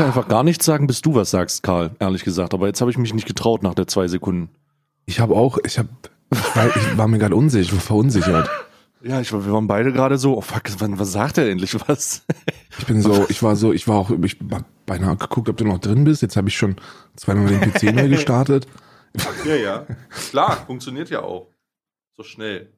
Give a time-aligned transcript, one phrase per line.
[0.00, 2.54] wollte einfach gar nichts sagen, bis du was sagst, Karl, ehrlich gesagt.
[2.54, 4.50] Aber jetzt habe ich mich nicht getraut nach der zwei Sekunden.
[5.06, 5.88] Ich habe auch, ich habe,
[6.32, 8.48] ich war, ich war mir gerade unsicher, verunsichert.
[9.02, 12.24] Ja, ich, wir waren beide gerade so, oh fuck, was, was sagt er endlich was?
[12.78, 15.64] Ich bin so, ich war so, ich war auch, ich hab beinahe geguckt, ob du
[15.64, 16.22] noch drin bist.
[16.22, 16.76] Jetzt habe ich schon
[17.16, 18.66] zweimal den PC neu gestartet.
[19.44, 19.86] Ja, ja.
[20.30, 21.48] Klar, funktioniert ja auch.
[22.16, 22.72] So schnell.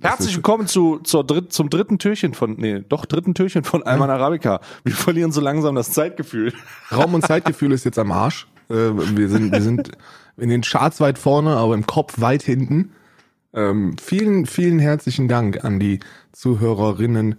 [0.00, 4.10] Herzlich willkommen zu, zur dritt, zum dritten Türchen von, nee, doch dritten Türchen von Alman
[4.10, 4.60] Arabica.
[4.84, 6.52] Wir verlieren so langsam das Zeitgefühl.
[6.92, 8.46] Raum und Zeitgefühl ist jetzt am Arsch.
[8.68, 9.92] Äh, wir sind, wir sind
[10.36, 12.92] in den Charts weit vorne, aber im Kopf weit hinten.
[13.52, 16.00] Ähm, vielen, vielen herzlichen Dank an die
[16.32, 17.36] Zuhörerinnen,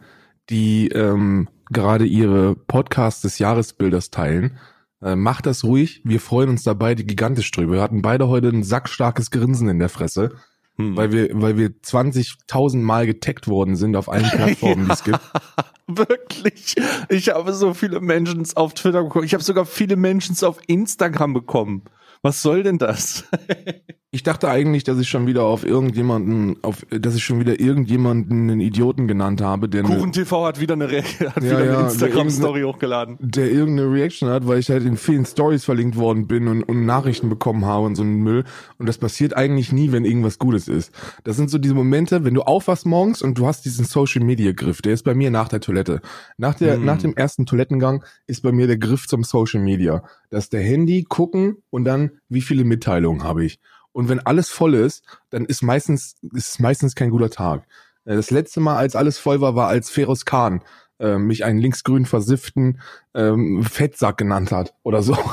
[0.50, 4.58] die ähm, gerade ihre Podcasts des Jahresbilders teilen.
[5.02, 6.02] Äh, macht das ruhig.
[6.03, 7.73] Wir freuen uns dabei die gigantisch drüber.
[7.73, 10.31] Wir hatten beide heute ein sackstarkes Grinsen in der Fresse,
[10.78, 10.98] hm.
[10.98, 15.20] weil wir, weil wir 20.000 Mal getaggt worden sind auf allen Plattformen, die es gibt.
[15.88, 16.76] Wirklich.
[17.09, 19.26] Ich habe so viele Menschen auf Twitter bekommen.
[19.26, 21.84] Ich habe sogar viele Menschen auf Instagram bekommen.
[22.22, 23.26] Was soll denn das?
[24.16, 28.49] ich dachte eigentlich, dass ich schon wieder auf irgendjemanden, auf, dass ich schon wieder irgendjemanden
[28.49, 31.77] einen Idioten genannt habe, der Kuchen TV hat wieder eine, Re hat ja, wieder ja,
[31.80, 35.97] eine Instagram Story hochgeladen, der irgendeine Reaction hat, weil ich halt in vielen Stories verlinkt
[35.97, 38.45] worden bin und, und Nachrichten bekommen habe und so einen Müll.
[38.77, 40.94] Und das passiert eigentlich nie, wenn irgendwas Gutes ist.
[41.25, 44.53] Das sind so diese Momente, wenn du aufwachst morgens und du hast diesen Social Media
[44.53, 44.81] Griff.
[44.81, 46.00] Der ist bei mir nach der Toilette.
[46.38, 46.85] Nach der, hm.
[46.85, 50.05] nach dem ersten Toilettengang ist bei mir der Griff zum Social Media.
[50.29, 53.59] Das ist der Handy gucken und dann wie viele Mitteilungen habe ich.
[53.95, 57.66] Und wenn alles voll ist, dann ist meistens, ist meistens kein guter Tag.
[58.03, 60.61] Äh, das letzte Mal, als alles voll war, war als Feroz Khan
[61.00, 62.81] äh, mich einen linksgrün versifften
[63.13, 65.17] ähm, Fettsack genannt hat oder so.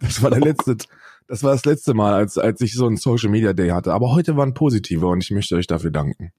[0.00, 0.76] Das war der letzte,
[1.26, 3.94] das war das letzte Mal, als, als ich so einen Social Media Day hatte.
[3.94, 6.30] Aber heute waren positive und ich möchte euch dafür danken.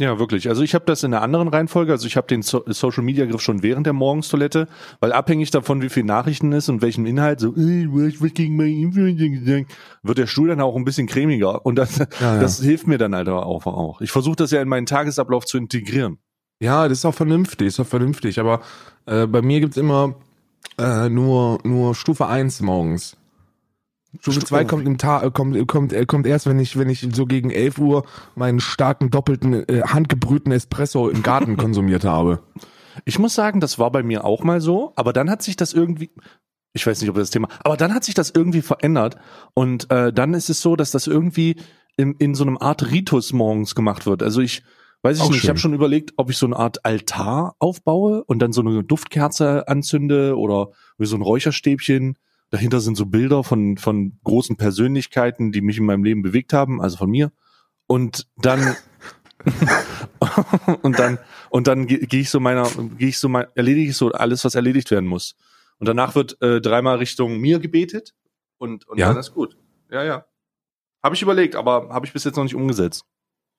[0.00, 0.48] Ja, wirklich.
[0.48, 1.92] Also ich habe das in einer anderen Reihenfolge.
[1.92, 4.66] Also ich habe den so Social Media Griff schon während der Morgenstoilette,
[4.98, 8.72] weil abhängig davon, wie viel Nachrichten ist und welchen Inhalt, so äh, was gegen meine
[8.72, 9.72] Influencer gesagt,
[10.02, 11.64] wird der Stuhl dann auch ein bisschen cremiger.
[11.64, 12.40] Und das, ja, ja.
[12.40, 13.66] das hilft mir dann halt auch.
[13.66, 14.00] auch.
[14.00, 16.18] Ich versuche das ja in meinen Tagesablauf zu integrieren.
[16.60, 18.40] Ja, das ist auch vernünftig, ist auch vernünftig.
[18.40, 18.62] Aber
[19.06, 20.16] äh, bei mir gibt's immer
[20.76, 23.16] äh, nur nur Stufe eins morgens.
[24.20, 27.06] Stufe 2 kommt im Tag, äh, kommt, kommt, äh, kommt erst, wenn ich, wenn ich
[27.12, 28.04] so gegen 11 Uhr
[28.34, 32.40] meinen starken, doppelten, äh, handgebrühten Espresso im Garten konsumiert habe.
[33.04, 35.72] Ich muss sagen, das war bei mir auch mal so, aber dann hat sich das
[35.72, 36.10] irgendwie,
[36.72, 39.16] ich weiß nicht, ob das Thema, aber dann hat sich das irgendwie verändert
[39.54, 41.56] und äh, dann ist es so, dass das irgendwie
[41.96, 44.22] in, in so einem Art Ritus morgens gemacht wird.
[44.22, 44.62] Also ich,
[45.02, 45.44] weiß ich auch nicht, schön.
[45.44, 48.82] ich habe schon überlegt, ob ich so eine Art Altar aufbaue und dann so eine
[48.84, 52.16] Duftkerze anzünde oder wie so ein Räucherstäbchen
[52.54, 56.80] Dahinter sind so Bilder von, von großen Persönlichkeiten, die mich in meinem Leben bewegt haben,
[56.80, 57.32] also von mir.
[57.88, 58.76] Und dann,
[60.82, 61.18] und dann,
[61.50, 64.44] und dann gehe geh ich so meiner, gehe ich so mein, erledige ich so alles,
[64.44, 65.34] was erledigt werden muss.
[65.80, 68.14] Und danach wird äh, dreimal Richtung mir gebetet
[68.58, 69.08] und, und ja?
[69.08, 69.56] dann ist gut.
[69.90, 70.24] Ja, ja.
[71.02, 73.04] Habe ich überlegt, aber habe ich bis jetzt noch nicht umgesetzt.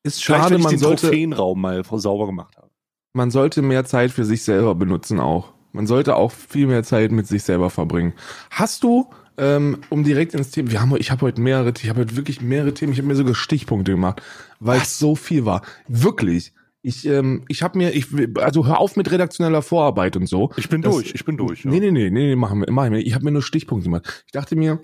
[0.04, 2.70] Ist schade, ich man den sollte, Trophäenraum mal sauber gemacht habe.
[3.12, 5.54] Man sollte mehr Zeit für sich selber benutzen auch.
[5.76, 8.14] Man sollte auch viel mehr Zeit mit sich selber verbringen.
[8.50, 12.00] Hast du, ähm, um direkt ins Thema, wir haben, ich habe heute mehrere, ich habe
[12.00, 14.22] heute wirklich mehrere Themen, ich habe mir sogar Stichpunkte gemacht,
[14.62, 15.64] weil es so viel war.
[15.90, 16.54] Wirklich.
[16.82, 20.52] Ich, ähm, ich habe mir, ich, also hör auf mit redaktioneller Vorarbeit und so.
[20.56, 21.66] Ich bin das, durch, ich bin durch.
[21.66, 21.72] Ja.
[21.72, 23.00] Nee, nee, nee, nee, machen wir, machen wir.
[23.00, 24.24] Ich habe mir nur Stichpunkte gemacht.
[24.28, 24.80] Ich dachte mir,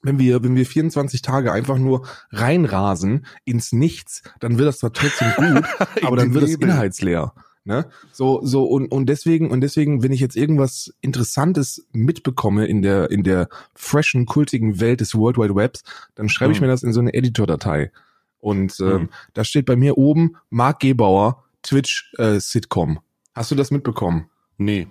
[0.00, 4.94] wenn wir, wenn wir 24 Tage einfach nur reinrasen ins Nichts, dann wird das zwar
[4.94, 5.64] trotzdem gut,
[6.02, 7.34] aber dann wird es inhaltsleer.
[7.64, 7.90] Ne?
[8.10, 13.10] So, so, und, und deswegen, und deswegen, wenn ich jetzt irgendwas Interessantes mitbekomme in der,
[13.10, 15.82] in der freshen, kultigen Welt des World Wide Webs,
[16.14, 16.54] dann schreibe mhm.
[16.54, 17.92] ich mir das in so eine Editor-Datei.
[18.38, 19.08] Und ähm, mhm.
[19.34, 22.96] da steht bei mir oben Mark Gebauer, Twitch-Sitcom.
[22.96, 23.00] Äh,
[23.34, 24.30] Hast du das mitbekommen?
[24.56, 24.88] Nee.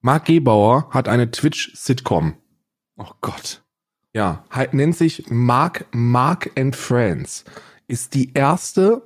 [0.00, 2.34] Mark Gebauer hat eine Twitch-Sitcom.
[2.96, 3.62] Oh Gott.
[4.12, 7.44] Ja, nennt sich Mark, Mark and Friends.
[7.86, 9.02] Ist die erste,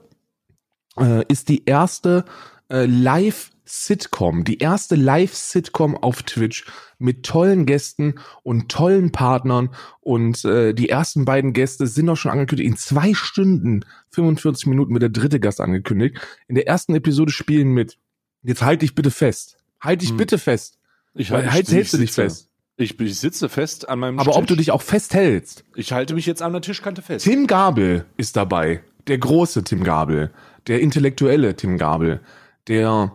[0.96, 2.24] äh, ist die erste
[2.70, 6.64] äh, Live-Sitcom, die erste Live-Sitcom auf Twitch
[6.98, 9.70] mit tollen Gästen und tollen Partnern.
[10.00, 12.68] Und äh, die ersten beiden Gäste sind auch schon angekündigt.
[12.68, 16.18] In zwei Stunden, 45 Minuten wird der dritte Gast angekündigt.
[16.48, 17.98] In der ersten Episode spielen mit.
[18.42, 19.58] Jetzt halt dich bitte fest.
[19.80, 20.16] Halt dich hm.
[20.16, 20.78] bitte fest.
[21.14, 22.48] Ich halt, halt hältst du dich fest.
[22.76, 24.38] Ich, ich, sitze fest an meinem Aber Tisch.
[24.38, 25.64] ob du dich auch festhältst.
[25.74, 27.24] Ich halte mich jetzt an der Tischkante fest.
[27.24, 28.82] Tim Gabel ist dabei.
[29.06, 30.30] Der große Tim Gabel.
[30.66, 32.20] Der intellektuelle Tim Gabel
[32.68, 33.12] der,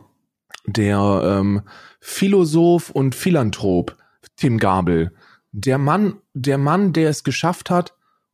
[0.66, 1.62] der ähm,
[2.00, 3.98] Philosoph und Philanthrop
[4.36, 5.12] Tim Gabel,
[5.52, 7.94] der Mann, der Mann, der es geschafft hat,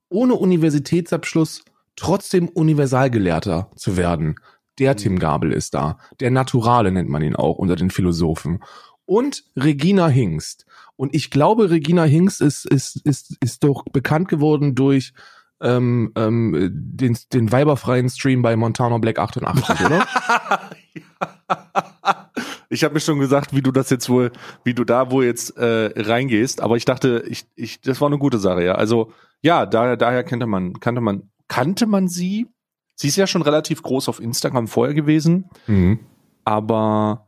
[0.09, 1.63] ohne Universitätsabschluss
[1.95, 4.35] trotzdem Universalgelehrter zu werden.
[4.79, 5.99] Der Tim Gabel ist da.
[6.19, 8.59] Der Naturale nennt man ihn auch unter den Philosophen.
[9.05, 10.65] und Regina Hingst.
[10.95, 15.13] Und ich glaube, Regina Hingst ist, ist, ist, ist doch bekannt geworden durch
[15.61, 20.07] ähm, ähm, den, den weiberfreien Stream bei Montana Black 88, oder?
[22.69, 24.31] ich habe mir schon gesagt, wie du das jetzt wohl,
[24.63, 28.17] wie du da wohl jetzt äh, reingehst, aber ich dachte, ich, ich, das war eine
[28.17, 28.75] gute Sache, ja.
[28.75, 29.11] Also
[29.41, 32.47] ja, daher, daher kannte man, kannte man, kannte man sie.
[32.95, 35.99] Sie ist ja schon relativ groß auf Instagram vorher gewesen, Mhm.
[36.45, 37.27] aber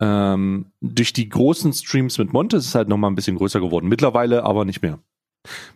[0.00, 3.88] ähm, durch die großen Streams mit Monte ist es halt nochmal ein bisschen größer geworden.
[3.88, 4.98] Mittlerweile aber nicht mehr.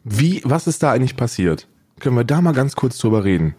[0.03, 1.69] Wie, was ist da eigentlich passiert?
[2.01, 3.55] Können wir da mal ganz kurz drüber reden?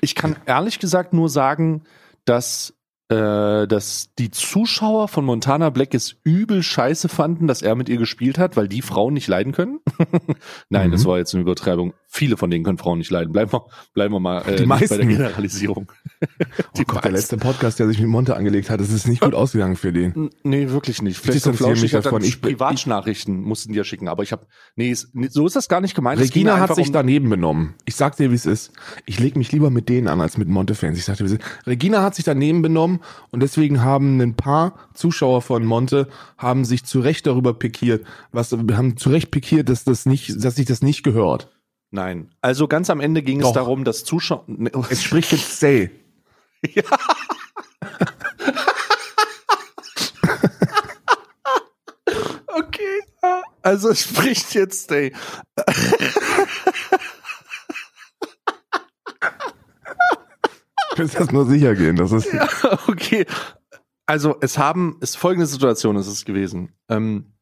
[0.00, 1.82] Ich kann ehrlich gesagt nur sagen,
[2.24, 2.74] dass,
[3.10, 7.96] äh, dass die Zuschauer von Montana Black es übel scheiße fanden, dass er mit ihr
[7.96, 9.80] gespielt hat, weil die Frauen nicht leiden können.
[10.68, 10.92] Nein, Mhm.
[10.92, 11.94] das war jetzt eine Übertreibung.
[12.10, 13.32] Viele von denen können Frauen nicht leiden.
[13.32, 15.08] Bleiben wir, bleiben wir mal äh, Die nicht bei der meisten.
[15.08, 15.92] Generalisierung.
[16.78, 19.34] Oh Gott, der letzte Podcast, der sich mit Monte angelegt hat, es ist nicht gut
[19.34, 20.30] ausgegangen für den.
[20.42, 21.18] Nee, wirklich nicht.
[21.18, 22.22] Vielleicht so mich flauschig dann davon.
[22.24, 25.94] Ich- Privatnachrichten mussten die ja schicken, aber ich habe nee, so ist das gar nicht
[25.94, 26.18] gemeint.
[26.20, 27.74] Regina hat sich um- daneben benommen.
[27.84, 28.72] Ich sag dir, wie es ist.
[29.04, 30.98] Ich leg mich lieber mit denen an als mit Monte-Fans.
[30.98, 31.42] Ich sag dir, wie es ist.
[31.66, 33.00] Regina hat sich daneben benommen
[33.30, 36.08] und deswegen haben ein paar Zuschauer von Monte
[36.38, 40.56] haben sich zu Recht darüber pikiert, was haben zu Recht pikiert, dass das nicht, dass
[40.56, 41.50] sich das nicht gehört.
[41.90, 43.54] Nein, also ganz am Ende ging es Doch.
[43.54, 45.90] darum, dass Zuschauer nee, Es spricht jetzt Say.
[52.46, 53.42] Okay, ja.
[53.62, 55.14] also es spricht jetzt ey.
[60.90, 61.96] Du willst das nur sicher gehen.
[61.96, 62.28] Das ist,
[62.88, 63.24] Okay.
[64.06, 66.72] Also es haben, es folgende Situation ist es gewesen.
[66.88, 67.34] Ähm,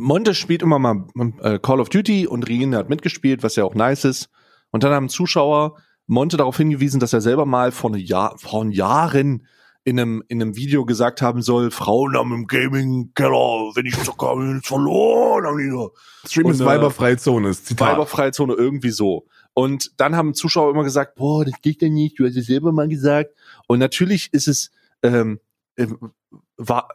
[0.00, 1.04] Monte spielt immer mal
[1.42, 4.30] äh, Call of Duty und Regina hat mitgespielt, was ja auch nice ist.
[4.70, 5.76] Und dann haben Zuschauer
[6.06, 9.46] Monte darauf hingewiesen, dass er selber mal vor, ne Jahr, vor Jahren
[9.84, 14.26] in einem, in einem Video gesagt haben soll, Frauen haben im Gaming-Keller, wenn ich zocke,
[14.26, 15.46] habe ich verloren.
[15.46, 16.28] Haben die.
[16.28, 17.48] Stream Und, ist äh, weiberfreie Zone.
[17.50, 17.92] Ist Zitat.
[17.92, 19.26] Weiberfreizone irgendwie so.
[19.54, 22.72] Und dann haben Zuschauer immer gesagt, boah, das geht ja nicht, du hast es selber
[22.72, 23.34] mal gesagt.
[23.66, 24.70] Und natürlich ist es,
[25.02, 25.40] ähm,
[25.76, 25.86] äh,
[26.56, 26.88] war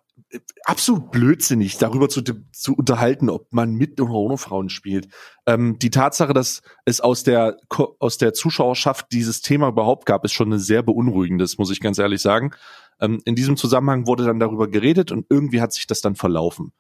[0.64, 2.22] absolut blödsinnig, darüber zu,
[2.52, 5.08] zu unterhalten, ob man mit oder ohne Frauen spielt.
[5.46, 7.58] Ähm, die Tatsache, dass es aus der,
[8.00, 11.98] aus der Zuschauerschaft dieses Thema überhaupt gab, ist schon eine sehr beunruhigendes, muss ich ganz
[12.00, 12.52] ehrlich sagen.
[13.00, 16.72] Ähm, in diesem Zusammenhang wurde dann darüber geredet und irgendwie hat sich das dann verlaufen.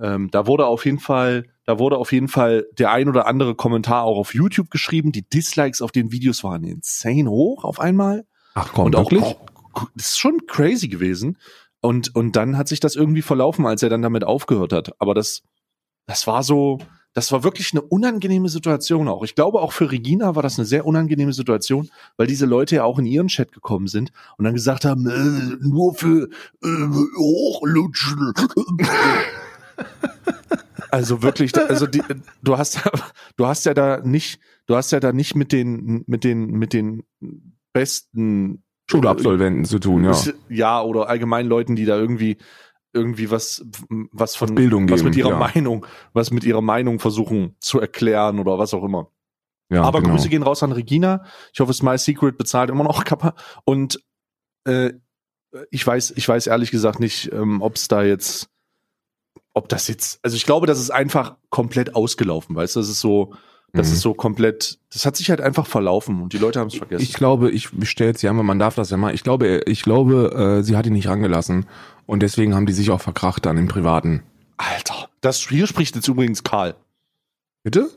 [0.00, 3.54] Ähm, da wurde auf jeden Fall, da wurde auf jeden Fall der ein oder andere
[3.54, 5.12] Kommentar auch auf YouTube geschrieben.
[5.12, 8.26] Die Dislikes auf den Videos waren insane hoch auf einmal.
[8.54, 9.22] Ach komm, und auch, wirklich?
[9.22, 9.46] auch,
[9.94, 11.38] das ist schon crazy gewesen.
[11.80, 15.00] Und, und dann hat sich das irgendwie verlaufen, als er dann damit aufgehört hat.
[15.00, 15.42] Aber das,
[16.06, 16.78] das war so,
[17.16, 19.22] das war wirklich eine unangenehme Situation auch.
[19.22, 22.84] Ich glaube, auch für Regina war das eine sehr unangenehme Situation, weil diese Leute ja
[22.84, 26.28] auch in ihren Chat gekommen sind und dann gesagt haben, äh, nur für
[26.62, 26.68] äh,
[27.16, 28.34] Hochlutschen.
[30.90, 32.02] Also wirklich, also die,
[32.42, 32.80] du hast,
[33.36, 36.72] du hast ja da nicht, du hast ja da nicht mit den, mit den, mit
[36.72, 37.02] den
[37.72, 40.16] besten Schulabsolventen zu tun, ja.
[40.48, 42.36] ja, oder allgemein Leuten, die da irgendwie
[42.92, 43.64] irgendwie was
[44.12, 45.38] was von Bildung was geben, mit ihrer ja.
[45.38, 49.10] Meinung, was mit ihrer Meinung versuchen zu erklären oder was auch immer.
[49.70, 50.14] ja Aber genau.
[50.14, 51.24] Grüße gehen raus an Regina.
[51.52, 54.00] Ich hoffe, My Secret bezahlt immer noch Kappa und
[54.64, 54.92] äh,
[55.70, 58.50] ich weiß, ich weiß ehrlich gesagt nicht, ähm, ob es da jetzt
[59.56, 63.00] ob das jetzt, also ich glaube, das ist einfach komplett ausgelaufen, weißt du, das ist
[63.00, 63.32] so,
[63.72, 63.92] das Mhm.
[63.94, 67.02] ist so komplett, das hat sich halt einfach verlaufen und die Leute haben es vergessen.
[67.02, 69.14] Ich glaube, ich stelle jetzt ja mal, man darf das ja mal.
[69.14, 71.66] Ich glaube, ich glaube, äh, sie hat ihn nicht rangelassen
[72.06, 74.22] und deswegen haben die sich auch verkracht dann im Privaten.
[74.56, 76.74] Alter, das hier spricht jetzt übrigens Karl.
[77.62, 77.90] Bitte?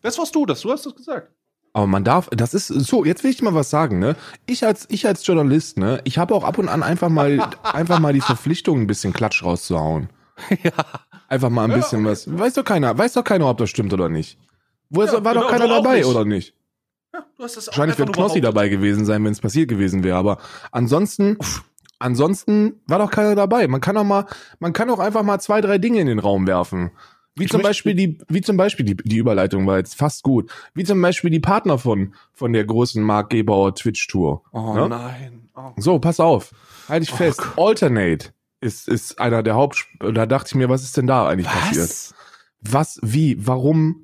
[0.00, 1.30] Das warst du, das, du hast das gesagt.
[1.74, 3.04] Aber man darf, das ist so.
[3.04, 4.16] Jetzt will ich mal was sagen, ne?
[4.46, 6.00] Ich als ich als Journalist, ne?
[6.04, 9.42] Ich habe auch ab und an einfach mal einfach mal die Verpflichtung, ein bisschen Klatsch
[9.42, 10.10] rauszuhauen.
[10.62, 10.72] ja.
[11.28, 12.26] Einfach mal ein bisschen was.
[12.36, 14.38] Weiß doch keiner, weiß doch keiner, ob das stimmt oder nicht.
[14.94, 16.06] Wo Ja, war genau, doch keiner dabei nicht.
[16.06, 16.54] oder nicht?
[17.12, 20.16] ja du hast das Wahrscheinlich wird Knossi dabei gewesen sein, wenn es passiert gewesen wäre.
[20.16, 20.38] Aber
[20.70, 21.36] ansonsten,
[21.98, 23.66] ansonsten war doch keiner dabei.
[23.68, 24.26] Man kann auch mal,
[24.58, 26.90] man kann auch einfach mal zwei, drei Dinge in den Raum werfen.
[27.34, 30.50] Wie Ich zum Beispiel die, wie zum Beispiel die, die Überleitung war jetzt fast gut.
[30.74, 34.42] Wie zum Beispiel die Partner von, von der großen Mark Gebauer Twitch Tour.
[34.52, 34.88] Oh Ne?
[34.88, 35.48] nein.
[35.54, 35.70] Oh.
[35.78, 36.52] So, pass auf.
[36.88, 37.38] Halt dich Oh fest.
[37.38, 37.58] Gott.
[37.68, 41.48] Alternate ist, ist einer der Haupt, da dachte ich mir, was ist denn da eigentlich
[41.48, 41.84] passiert?
[41.84, 42.14] Was?
[42.60, 44.01] Was, wie, warum,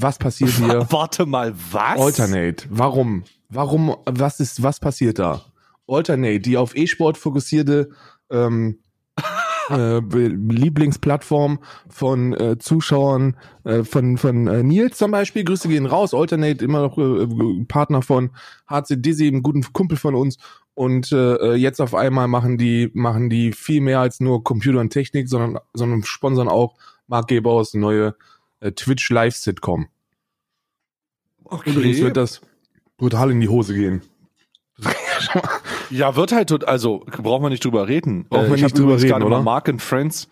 [0.00, 0.86] was passiert hier?
[0.90, 1.98] Warte mal, was?
[1.98, 2.66] Alternate.
[2.70, 3.24] Warum?
[3.48, 3.96] Warum?
[4.06, 4.62] Was ist?
[4.62, 5.42] Was passiert da?
[5.86, 7.90] Alternate, die auf E-Sport fokussierte
[8.30, 8.78] ähm,
[9.70, 15.44] äh, Lieblingsplattform von äh, Zuschauern äh, von von äh, Nils zum Beispiel.
[15.44, 16.14] Grüße gehen raus.
[16.14, 18.30] Alternate immer noch äh, Partner von
[18.68, 20.38] HC Dizzy, einem guten Kumpel von uns.
[20.74, 24.90] Und äh, jetzt auf einmal machen die machen die viel mehr als nur Computer und
[24.90, 26.76] Technik, sondern sondern sponsern auch
[27.06, 28.14] Mark Gebauers neue
[28.60, 29.88] äh, Twitch Live Sitcom.
[31.44, 31.70] Okay.
[31.70, 32.40] Übrigens wird das
[32.96, 34.02] brutal in die Hose gehen.
[35.90, 38.26] Ja, wird halt, also brauchen wir nicht drüber reden.
[38.28, 39.42] Brauchen wir ich nicht drüber reden, gerade oder?
[39.42, 40.28] Mark and Friends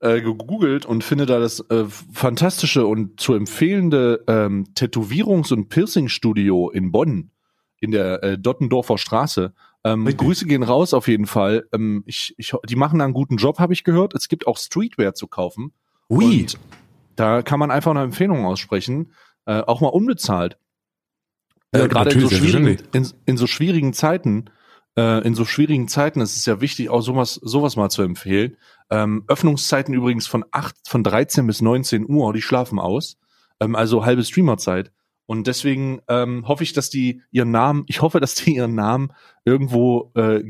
[0.00, 6.70] äh, gegoogelt und finde da das äh, fantastische und zu empfehlende ähm, Tätowierungs- und Piercing-Studio
[6.70, 7.30] in Bonn
[7.80, 9.54] in der äh, Dottendorfer Straße.
[9.84, 10.26] Ähm, Richtig.
[10.26, 11.66] Grüße gehen raus auf jeden Fall.
[11.72, 14.14] Ähm, ich, ich, die machen da einen guten Job, habe ich gehört.
[14.14, 15.72] Es gibt auch Streetwear zu kaufen.
[16.10, 16.40] Ui.
[16.42, 16.58] Und
[17.18, 19.12] da kann man einfach eine Empfehlung aussprechen,
[19.46, 20.56] äh, auch mal unbezahlt.
[21.74, 24.50] Ja, Äh, Gerade in so, schwierigen, in, in so schwierigen Zeiten,
[24.96, 28.56] äh, in so schwierigen Zeiten ist es ja wichtig, auch sowas, sowas mal zu empfehlen.
[28.88, 33.18] Ähm, Öffnungszeiten übrigens von 8, von 13 bis 19 Uhr, die schlafen aus.
[33.60, 34.92] Ähm, also halbe Streamerzeit.
[35.26, 39.12] Und deswegen ähm, hoffe ich, dass die ihren Namen, ich hoffe, dass die ihren Namen
[39.44, 40.42] irgendwo äh,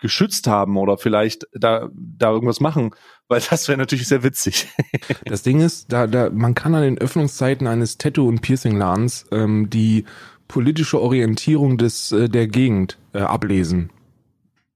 [0.00, 2.90] geschützt haben oder vielleicht da, da irgendwas machen,
[3.28, 4.68] weil das wäre natürlich sehr witzig.
[5.24, 9.70] Das Ding ist, da, da, man kann an den Öffnungszeiten eines Tattoo- und Piercing-Ladens ähm,
[9.70, 10.04] die
[10.48, 13.90] politische Orientierung des äh, der Gegend äh, ablesen.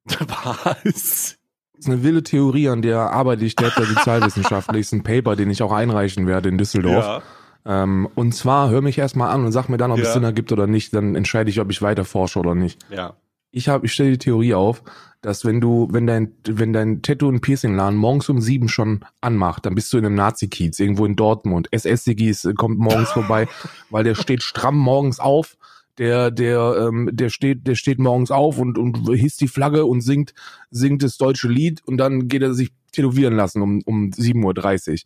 [0.04, 1.36] Was?
[1.76, 4.80] Das ist eine wilde Theorie, an der arbeite ich derzeit sozialwissenschaftlich.
[4.80, 7.22] ist ein Paper, den ich auch einreichen werde in Düsseldorf.
[7.64, 10.12] Ähm, und zwar hör mich erstmal an und sag mir dann, ob es Ja.
[10.14, 10.94] Sinn ergibt oder nicht.
[10.94, 12.78] Dann entscheide ich, ob ich weiter forsche oder nicht.
[12.90, 13.14] ja.
[13.50, 14.82] Ich habe, ich stelle die Theorie auf,
[15.20, 19.66] dass wenn du, wenn dein, wenn dein Tattoo- und Piercing-Laden morgens um sieben schon anmacht,
[19.66, 21.68] dann bist du in einem Nazi-Kiez irgendwo in Dortmund.
[21.72, 23.48] SS-Sigis kommt morgens vorbei,
[23.90, 25.56] weil der steht stramm morgens auf.
[25.98, 30.00] Der, der, ähm, der steht, der steht morgens auf und, und hisst die Flagge und
[30.00, 30.32] singt,
[30.70, 34.98] singt das deutsche Lied und dann geht er sich tätowieren lassen um, um 7.30 Uhr.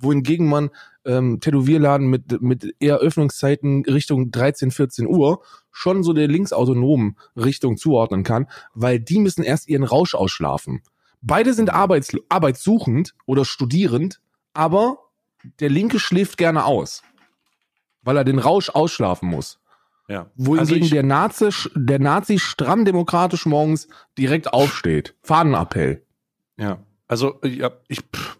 [0.00, 0.70] Wohingegen man
[1.04, 7.76] ähm, Tätowierladen mit, mit eher Öffnungszeiten Richtung 13, 14 Uhr schon so der linksautonomen Richtung
[7.76, 10.82] zuordnen kann, weil die müssen erst ihren Rausch ausschlafen.
[11.22, 14.20] Beide sind arbeits arbeitssuchend oder studierend,
[14.54, 14.98] aber
[15.60, 17.02] der Linke schläft gerne aus,
[18.02, 19.58] weil er den Rausch ausschlafen muss.
[20.08, 20.30] Ja.
[20.34, 23.86] Wohingegen Also der Nazi, der Nazi stramm demokratisch morgens
[24.18, 25.14] direkt aufsteht.
[25.22, 26.04] Fahnenappell.
[26.56, 26.80] Ja.
[27.06, 28.39] Also, ja, ich, pff,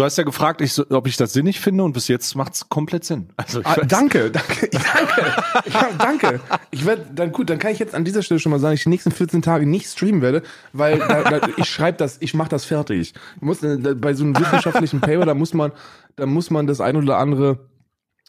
[0.00, 2.68] du hast ja gefragt, ich, so- ob ich das sinnig finde und bis jetzt macht's
[2.68, 3.28] komplett Sinn.
[3.36, 6.40] Also, ich Ah, danke, danke, danke, ja, danke.
[6.70, 8.82] Ich werde dann gut, dann kann ich jetzt an dieser Stelle schon mal sagen, ich
[8.84, 10.42] die nächsten 14 Tage nicht streamen werde,
[10.72, 13.12] weil da, da, ich schreibe das, ich mache das fertig.
[13.36, 15.72] Ich muss äh, da- bei so einem wissenschaftlichen Paper, da muss man,
[16.16, 17.68] da muss man das ein oder andere,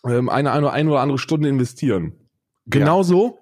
[0.05, 2.13] ähm, eine, eine, eine oder andere Stunde investieren.
[2.67, 3.39] Genauso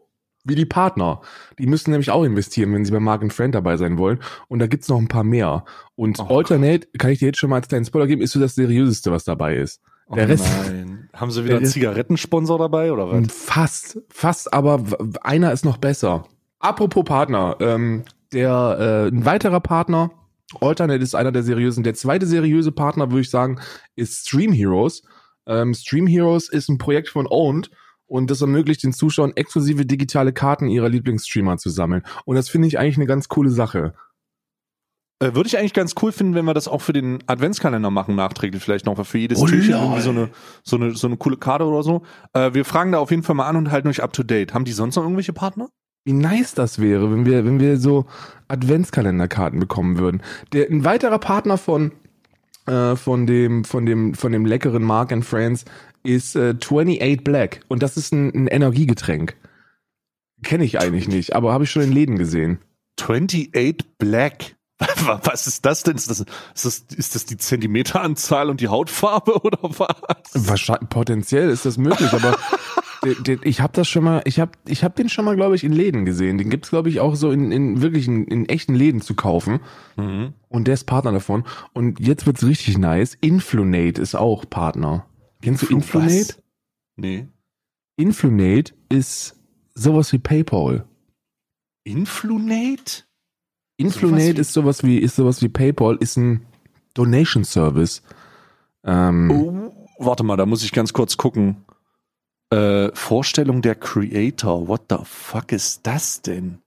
[0.49, 1.21] wie die Partner.
[1.57, 4.19] Die müssen nämlich auch investieren, wenn sie bei Mark Friend dabei sein wollen.
[4.47, 5.63] Und da gibt's noch ein paar mehr.
[5.95, 8.39] Und Oh Alternate, kann ich dir jetzt schon mal als kleinen Spoiler geben, ist so
[8.39, 9.81] das seriöseste, was dabei ist.
[10.07, 11.09] Oh der Rest- nein.
[11.13, 13.31] Haben sie wieder Der einen Zigarettensponsor dabei oder was?
[13.33, 14.83] Fast, fast, aber
[15.21, 16.25] einer ist noch besser.
[16.59, 18.03] Apropos Partner, ähm,
[18.33, 20.11] der äh, ein weiterer Partner,
[20.61, 21.83] Alternate ist einer der seriösen.
[21.83, 23.59] Der zweite seriöse Partner, würde ich sagen,
[23.95, 25.03] ist Stream Heroes.
[25.45, 27.69] Ähm, Stream Heroes ist ein Projekt von Owned
[28.09, 32.03] und das ermöglicht den Zuschauern exklusive digitale Karten ihrer Lieblingsstreamer zu sammeln.
[32.25, 33.93] Und das finde ich eigentlich eine ganz coole Sache.
[35.21, 38.15] Äh, Würde ich eigentlich ganz cool finden, wenn wir das auch für den Adventskalender machen,
[38.15, 39.81] nachträglich vielleicht noch, für jedes Oh, Türchen lol.
[39.81, 40.29] irgendwie so eine,
[40.63, 42.03] so eine, so eine coole Karte oder so.
[42.33, 44.53] Äh, wir fragen da auf jeden Fall mal an und halten euch up to date.
[44.53, 45.69] Haben die sonst noch irgendwelche Partner?
[46.05, 48.05] Wie nice das wäre, wenn wir, wenn wir so
[48.47, 50.21] Adventskalenderkarten bekommen würden.
[50.53, 51.91] Der, ein weiterer Partner von,
[52.69, 55.65] äh, von dem, von dem, von dem leckeren Mark and Friends
[56.03, 57.61] ist äh, 28 Black.
[57.67, 59.35] Und das ist ein, ein Energiegetränk.
[60.43, 62.59] Kenne ich eigentlich nicht, aber habe ich schon in Läden gesehen.
[63.01, 64.55] 28 Black.
[65.23, 65.97] Was ist das denn?
[65.97, 70.47] Ist das, ist das, ist das die Zentimeteranzahl und die Hautfarbe oder was?
[70.47, 72.37] Wahrscheinlich, potenziell ist das möglich, aber
[73.03, 75.55] der, der, ich habe das schon mal, ich habe ich hab den schon mal, glaube
[75.55, 76.37] ich, in Läden gesehen.
[76.37, 79.59] Den gibt's glaube ich, auch so in, in wirklich in, in echten Läden zu kaufen.
[79.97, 80.33] Mhm.
[80.49, 81.43] Und der ist Partner davon.
[81.73, 83.17] Und jetzt wird's richtig nice.
[83.21, 85.05] Influnate ist auch Partner.
[85.41, 86.39] Kennst du was?
[86.97, 87.27] Nee.
[87.97, 89.35] Influnate ist
[89.73, 90.85] sowas wie PayPal.
[91.83, 93.03] Influnate?
[93.77, 96.45] Influnate Sowas wie- ist sowas wie ist sowas wie PayPal, ist ein
[96.93, 98.01] Donation Service.
[98.83, 101.57] Ähm, Oh, warte mal, da muss ich ganz kurz gucken.
[102.51, 104.67] Äh, Vorstellung der Creator.
[104.67, 106.61] What the fuck ist das denn?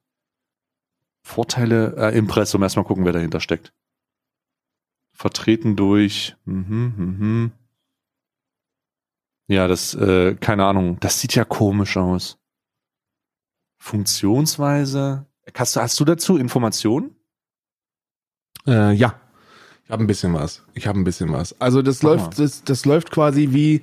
[1.22, 2.62] Vorteile, äh, Impressum.
[2.62, 3.72] Erstmal gucken, wer dahinter steckt.
[5.12, 6.36] Vertreten durch.
[6.44, 7.52] Mhm, mhm.
[9.48, 10.98] Ja, das, äh, keine Ahnung.
[11.00, 12.38] Das sieht ja komisch aus.
[13.78, 15.26] Funktionsweise.
[15.54, 17.16] Hast du, hast du dazu Informationen?
[18.66, 19.20] Äh, ja,
[19.84, 20.62] ich habe ein bisschen was.
[20.74, 21.60] Ich habe ein bisschen was.
[21.60, 23.82] Also das Sag läuft, das, das läuft quasi wie,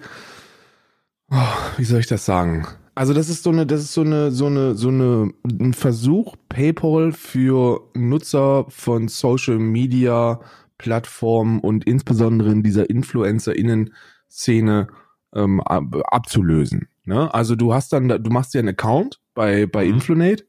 [1.31, 2.67] oh, wie soll ich das sagen?
[2.95, 6.35] Also das ist so eine, das ist so eine, so eine, so eine, ein Versuch,
[6.49, 10.41] PayPal für Nutzer von Social Media
[10.77, 14.87] Plattformen und insbesondere in dieser InfluencerInnen-Szene
[15.35, 16.89] ähm, abzulösen.
[17.05, 17.33] Ne?
[17.33, 19.93] Also du hast dann, du machst dir einen Account bei, bei mhm.
[19.93, 20.45] Influnate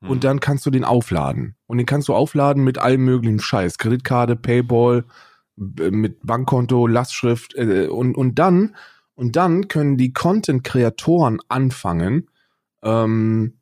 [0.00, 0.10] mhm.
[0.10, 1.56] und dann kannst du den aufladen.
[1.66, 3.78] Und den kannst du aufladen mit allem möglichen Scheiß.
[3.78, 5.04] Kreditkarte, Paypal,
[5.56, 8.76] mit Bankkonto, Lastschrift äh, und, und dann
[9.16, 12.30] und dann können die Content-Kreatoren anfangen,
[12.82, 13.58] ähm,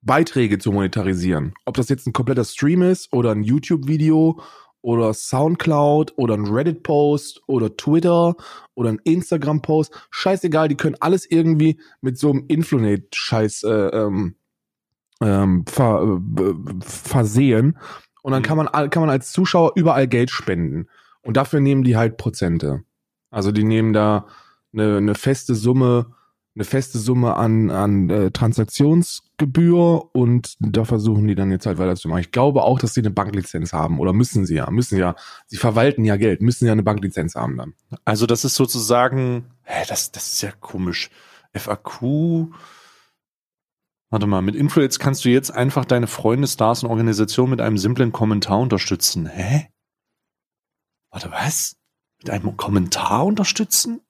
[0.00, 1.52] Beiträge zu monetarisieren.
[1.64, 4.40] Ob das jetzt ein kompletter Stream ist oder ein YouTube-Video
[4.80, 8.36] oder Soundcloud oder ein Reddit-Post oder Twitter
[8.74, 10.08] oder ein Instagram-Post.
[10.10, 14.36] Scheißegal, die können alles irgendwie mit so einem Influnate-Scheiß äh, ähm,
[15.20, 17.78] ähm, ver, äh, versehen.
[18.22, 18.46] Und dann mhm.
[18.46, 20.86] kann man, kann man als Zuschauer überall Geld spenden.
[21.22, 22.84] Und dafür nehmen die halt Prozente.
[23.30, 24.28] Also die nehmen da
[24.76, 26.14] eine, eine feste Summe,
[26.54, 32.22] eine feste Summe an, an äh, Transaktionsgebühr und da versuchen die dann jetzt halt weiterzumachen.
[32.22, 35.14] Ich glaube auch, dass sie eine Banklizenz haben oder müssen sie ja, müssen ja,
[35.46, 37.74] sie verwalten ja Geld, müssen ja eine Banklizenz haben dann.
[38.04, 41.10] Also das ist sozusagen, hä, das, das ist ja komisch.
[41.54, 42.50] FAQ,
[44.08, 47.76] Warte mal, mit Influence kannst du jetzt einfach deine Freunde, Stars und Organisationen mit einem
[47.76, 49.26] simplen Kommentar unterstützen.
[49.26, 49.68] Hä?
[51.10, 51.76] Warte, was?
[52.18, 54.00] Mit einem Kommentar unterstützen?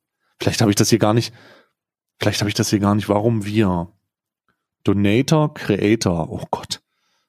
[0.40, 1.32] Vielleicht habe ich das hier gar nicht.
[2.20, 3.08] Vielleicht habe ich das hier gar nicht.
[3.08, 3.92] Warum wir?
[4.84, 6.30] Donator, Creator.
[6.30, 6.80] Oh Gott.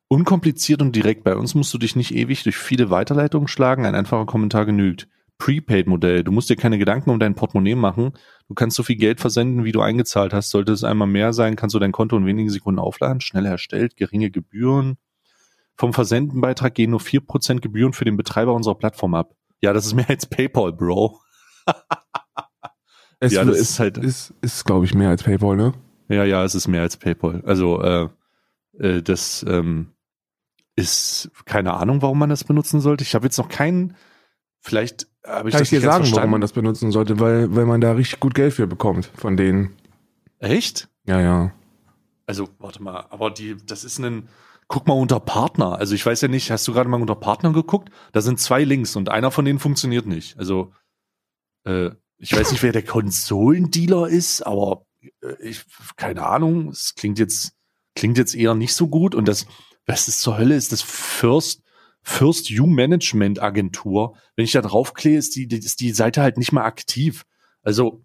[0.07, 1.23] Unkompliziert und direkt.
[1.23, 3.85] Bei uns musst du dich nicht ewig durch viele Weiterleitungen schlagen.
[3.85, 5.07] Ein einfacher Kommentar genügt.
[5.37, 6.23] Prepaid-Modell.
[6.23, 8.13] Du musst dir keine Gedanken um dein Portemonnaie machen.
[8.47, 10.49] Du kannst so viel Geld versenden, wie du eingezahlt hast.
[10.49, 13.21] Sollte es einmal mehr sein, kannst du dein Konto in wenigen Sekunden aufladen.
[13.21, 14.97] Schnell erstellt, geringe Gebühren.
[15.75, 19.35] Vom Versendenbeitrag gehen nur vier Prozent Gebühren für den Betreiber unserer Plattform ab.
[19.61, 21.19] Ja, das ist mehr als PayPal, Bro.
[23.19, 23.97] Es ja, das ist, halt.
[23.97, 25.73] Ist, ist glaube ich, mehr als PayPal, ne?
[26.09, 27.41] Ja, ja, es ist mehr als PayPal.
[27.45, 28.09] Also, äh,
[28.79, 29.87] äh, das ähm,
[30.75, 33.03] ist keine Ahnung, warum man das benutzen sollte.
[33.03, 33.95] Ich habe jetzt noch keinen.
[34.59, 37.65] Vielleicht habe ich Kann das ich dir sagen, warum man das benutzen sollte, weil, weil
[37.65, 39.75] man da richtig gut Geld für bekommt von denen.
[40.39, 40.89] Echt?
[41.05, 41.51] Ja, ja.
[42.25, 44.27] Also, warte mal, aber die, das ist ein,
[44.67, 45.79] guck mal unter Partner.
[45.79, 47.89] Also ich weiß ja nicht, hast du gerade mal unter Partner geguckt?
[48.11, 50.37] Da sind zwei Links und einer von denen funktioniert nicht.
[50.37, 50.71] Also,
[51.63, 54.85] äh, ich weiß nicht, wer der Konsolendealer ist, aber
[55.21, 55.63] äh, ich,
[55.95, 57.53] keine Ahnung, es klingt jetzt,
[57.95, 59.15] klingt jetzt eher nicht so gut.
[59.15, 59.45] Und das,
[59.85, 61.61] was ist zur Hölle, ist das First,
[62.01, 64.17] First You Management Agentur.
[64.35, 67.25] Wenn ich da draufklehe, ist die, ist die Seite halt nicht mal aktiv.
[67.61, 68.03] Also,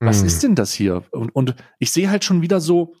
[0.00, 0.26] was hm.
[0.26, 1.04] ist denn das hier?
[1.10, 2.94] Und, und ich sehe halt schon wieder so,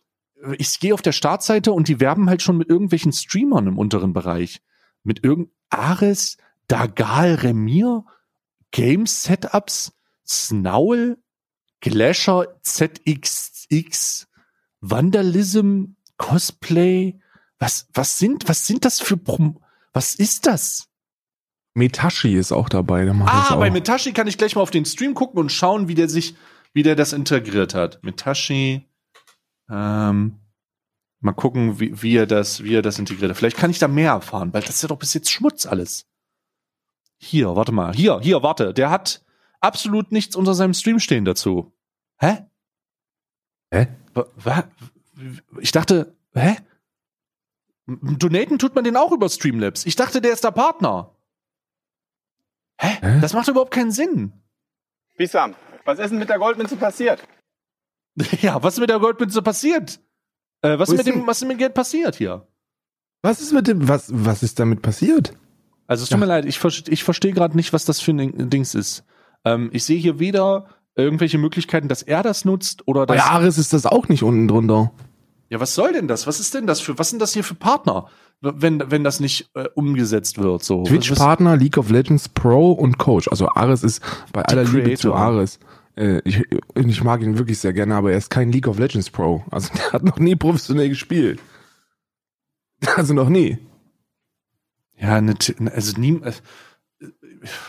[0.56, 4.12] ich gehe auf der Startseite und die werben halt schon mit irgendwelchen Streamern im unteren
[4.12, 4.60] Bereich.
[5.02, 8.04] Mit irgend Ares, Dagal, Remir,
[8.70, 9.92] Game Setups,
[10.26, 11.18] Snaul,
[11.80, 14.26] Glasher ZXX,
[14.80, 17.18] Vandalism, Cosplay.
[17.58, 19.58] Was, was sind, was sind das für, Prom
[19.92, 20.88] was ist das?
[21.74, 23.08] Metashi ist auch dabei.
[23.10, 26.08] ah, bei Metashi kann ich gleich mal auf den Stream gucken und schauen, wie der
[26.08, 26.34] sich,
[26.72, 28.02] wie der das integriert hat.
[28.02, 28.88] Metashi,
[29.70, 30.40] ähm,
[31.20, 33.36] mal gucken, wie, wie er das, wie er das integriert hat.
[33.36, 36.07] Vielleicht kann ich da mehr erfahren, weil das ist ja doch bis jetzt Schmutz alles.
[37.18, 37.92] Hier, warte mal.
[37.94, 38.72] Hier, hier, warte.
[38.72, 39.24] Der hat
[39.60, 41.72] absolut nichts unter seinem Stream stehen dazu.
[42.18, 42.46] Hä?
[43.70, 43.88] Hä?
[44.14, 44.64] Was?
[45.60, 46.56] Ich dachte, hä?
[47.86, 49.86] Donaten tut man den auch über Streamlabs.
[49.86, 51.14] Ich dachte, der ist der Partner.
[52.78, 52.98] Hä?
[53.00, 53.20] hä?
[53.20, 54.32] Das macht überhaupt keinen Sinn.
[55.16, 57.26] Bisam, was ist denn mit der Goldmünze passiert?
[58.42, 60.00] ja, was ist mit der Goldmünze passiert?
[60.62, 62.46] Äh, was, ist mit dem, was ist mit dem Geld passiert hier?
[63.22, 65.34] Was ist mit dem, was, was ist damit passiert?
[65.88, 66.20] Also es tut ja.
[66.20, 69.04] mir leid, ich, ich verstehe gerade nicht, was das für ein Dings ist.
[69.44, 73.16] Ähm, ich sehe hier weder irgendwelche Möglichkeiten, dass er das nutzt oder dass.
[73.16, 74.92] Bei Ares ist das auch nicht unten drunter.
[75.48, 76.26] Ja, was soll denn das?
[76.26, 78.06] Was ist denn das für, was sind das hier für Partner,
[78.42, 80.62] wenn, wenn das nicht äh, umgesetzt wird?
[80.62, 80.84] So.
[80.84, 83.28] Twitch-Partner, League of Legends Pro und Coach.
[83.28, 84.82] Also Ares ist bei aller Creator.
[84.82, 85.58] Liebe zu Ares.
[85.96, 86.42] Äh, ich,
[86.74, 89.42] ich mag ihn wirklich sehr gerne, aber er ist kein League of Legends Pro.
[89.50, 91.40] Also der hat noch nie professionell gespielt.
[92.96, 93.56] Also noch nie.
[95.00, 95.34] Ja, ne,
[95.74, 96.32] also nie, äh,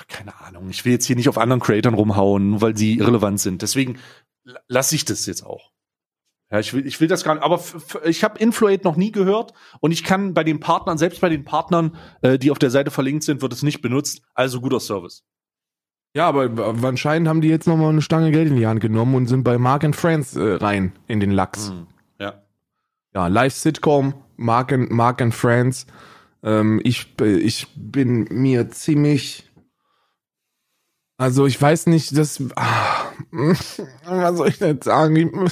[0.07, 0.69] keine Ahnung.
[0.69, 3.61] Ich will jetzt hier nicht auf anderen Creatoren rumhauen, nur weil sie irrelevant sind.
[3.61, 3.99] Deswegen
[4.67, 5.71] lasse ich das jetzt auch.
[6.51, 7.43] Ja, ich will, ich will das gar nicht.
[7.43, 7.61] Aber
[8.05, 11.45] ich habe Influate noch nie gehört und ich kann bei den Partnern, selbst bei den
[11.45, 14.23] Partnern, äh, die auf der Seite verlinkt sind, wird es nicht benutzt.
[14.33, 15.23] Also guter Service.
[16.15, 16.49] Ja, aber
[16.87, 19.43] anscheinend haben die jetzt noch mal eine Stange Geld in die Hand genommen und sind
[19.43, 21.69] bei Mark and Friends äh, rein in den Lachs.
[21.69, 21.85] Mhm.
[22.19, 22.41] Ja.
[23.13, 25.85] Ja, Live-Sitcom, Mark and, Mark and Friends.
[26.43, 29.49] Ähm, ich, ich bin mir ziemlich.
[31.17, 32.41] Also ich weiß nicht, das.
[32.55, 33.11] Ah,
[34.05, 35.49] was soll ich denn sagen?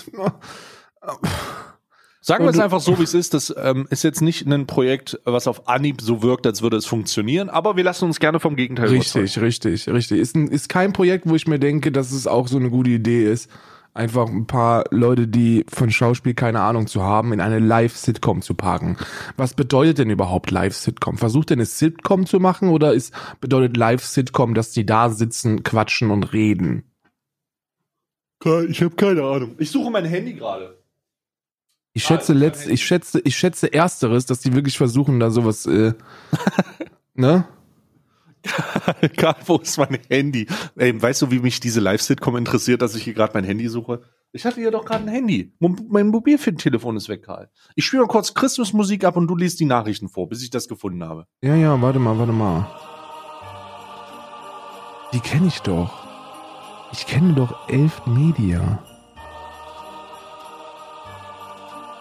[2.21, 3.33] Sagen wir es einfach so, wie es ist.
[3.33, 6.85] Das ähm, ist jetzt nicht ein Projekt, was auf Anhieb so wirkt, als würde es
[6.85, 9.23] funktionieren, aber wir lassen uns gerne vom Gegenteil überzeugen.
[9.23, 10.19] Richtig, richtig, richtig.
[10.19, 12.89] Ist, ein, ist kein Projekt, wo ich mir denke, dass es auch so eine gute
[12.89, 13.49] Idee ist,
[13.97, 18.53] einfach ein paar Leute, die von Schauspiel keine Ahnung zu haben, in eine Live-Sitcom zu
[18.53, 18.97] packen.
[19.35, 21.17] Was bedeutet denn überhaupt Live-Sitcom?
[21.17, 26.11] Versucht ihr eine Sitcom zu machen oder ist bedeutet Live-Sitcom, dass die da sitzen, quatschen
[26.11, 26.83] und reden?
[28.69, 29.55] Ich habe keine Ahnung.
[29.57, 30.77] Ich suche mein Handy gerade.
[31.93, 35.65] Ich schätze Ah, letzt, ich schätze, ich schätze ersteres, dass die wirklich versuchen, da sowas,
[35.65, 35.93] äh,
[37.15, 37.47] ne?
[39.01, 40.47] Egal, wo ist mein Handy?
[40.75, 44.01] Ey, weißt du, wie mich diese Live-Sitcom interessiert, dass ich hier gerade mein Handy suche?
[44.33, 45.53] Ich hatte hier doch gerade ein Handy.
[45.59, 47.49] Mein Mobiltelefon ist weg, Karl.
[47.75, 50.67] Ich spiele mal kurz Christmasmusik ab und du liest die Nachrichten vor, bis ich das
[50.67, 51.25] gefunden habe.
[51.41, 52.67] Ja, ja, warte mal, warte mal.
[55.13, 56.05] Die kenne ich doch.
[56.91, 58.83] Ich kenne doch Elf Media.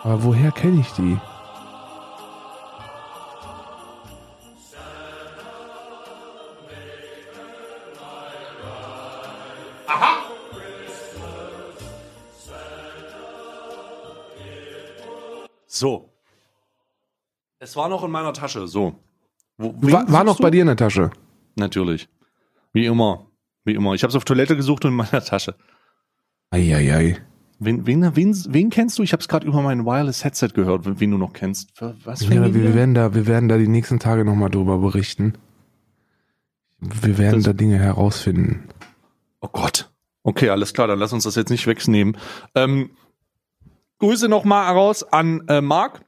[0.03, 1.17] Aber woher kenne ich die?
[15.67, 16.13] So.
[17.59, 18.95] Es war noch in meiner Tasche, so.
[19.59, 20.57] Wo, War, war noch suchst bei du?
[20.57, 21.11] dir in der Tasche.
[21.57, 22.09] Natürlich.
[22.73, 23.27] Wie immer.
[23.65, 23.95] Wie immer.
[23.95, 25.55] Ich habe es auf Toilette gesucht und in meiner Tasche.
[26.51, 27.17] Eieiei.
[27.59, 29.03] Wen, wen, wen, wen kennst du?
[29.03, 31.71] Ich habe es gerade über mein Wireless Headset gehört, wen du noch kennst.
[32.05, 35.33] Was für Ja, wir, werden da, wir werden da die nächsten Tage nochmal drüber berichten.
[36.79, 38.69] Wir werden Das- da Dinge herausfinden.
[39.41, 39.91] Oh Gott.
[40.23, 42.19] Okay, alles klar, dann lass uns das jetzt nicht wegnehmen.
[42.55, 42.91] Ähm,
[43.99, 46.05] Grüße nochmal raus an äh, Marc.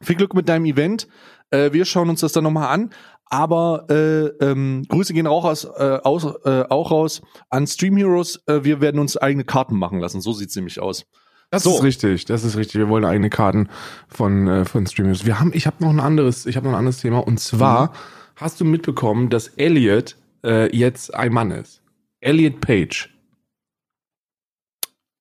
[0.00, 1.08] Viel Glück mit deinem Event.
[1.50, 2.90] Äh, wir schauen uns das dann nochmal an.
[3.26, 8.42] Aber äh, ähm, Grüße gehen auch, aus, äh, aus, äh, auch raus an Stream Heroes.
[8.46, 10.20] Äh, wir werden uns eigene Karten machen lassen.
[10.20, 11.06] So sieht's nämlich aus.
[11.50, 11.76] Das So.
[11.76, 12.76] ist richtig, das ist richtig.
[12.76, 13.68] Wir wollen eigene Karten
[14.08, 15.24] von, äh, von Streamers.
[15.24, 17.18] Wir haben, ich habe noch ein anderes, ich habe noch ein anderes Thema.
[17.18, 17.92] Und zwar
[18.36, 21.82] hast du mitbekommen, dass Elliot äh, jetzt ein Mann ist.
[22.20, 23.11] Elliot Page.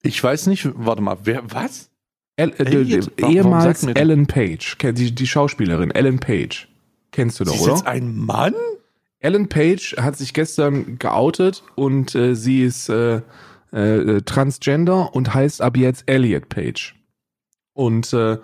[0.02, 1.90] Ich weiß nicht, warte mal, wer, was?
[2.36, 3.84] El äh, ehemals?
[3.84, 6.68] Ellen Page, die, die Schauspielerin Ellen Page.
[7.12, 7.74] Kennst du doch, Sie ist oder?
[7.74, 8.56] jetzt ein Mann?
[9.20, 13.22] Ellen Page hat sich gestern geoutet und äh, sie ist äh,
[13.72, 16.96] äh, transgender und heißt ab jetzt Elliot Page.
[17.74, 18.38] Und äh,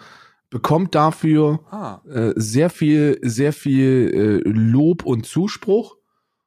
[0.49, 2.01] bekommt dafür Ah.
[2.07, 5.95] äh, sehr viel, sehr viel äh, Lob und Zuspruch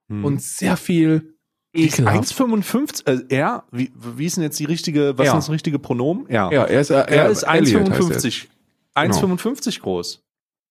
[0.09, 0.25] Hm.
[0.25, 1.35] und sehr viel
[1.73, 2.33] ekelhaft.
[2.33, 5.33] 1,55, äh, er, wie, wie ist denn jetzt die richtige, was Er.
[5.39, 6.27] ist das richtige Pronomen?
[6.29, 6.51] Er.
[6.53, 8.17] Ja, er ist, äh, er er ist Elliot heißt er.
[8.17, 8.47] 1,55.
[8.95, 10.23] 1,55 groß.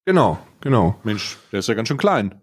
[0.05, 0.95] Genau, genau.
[1.03, 2.35] Mensch, der ist ja ganz schön klein.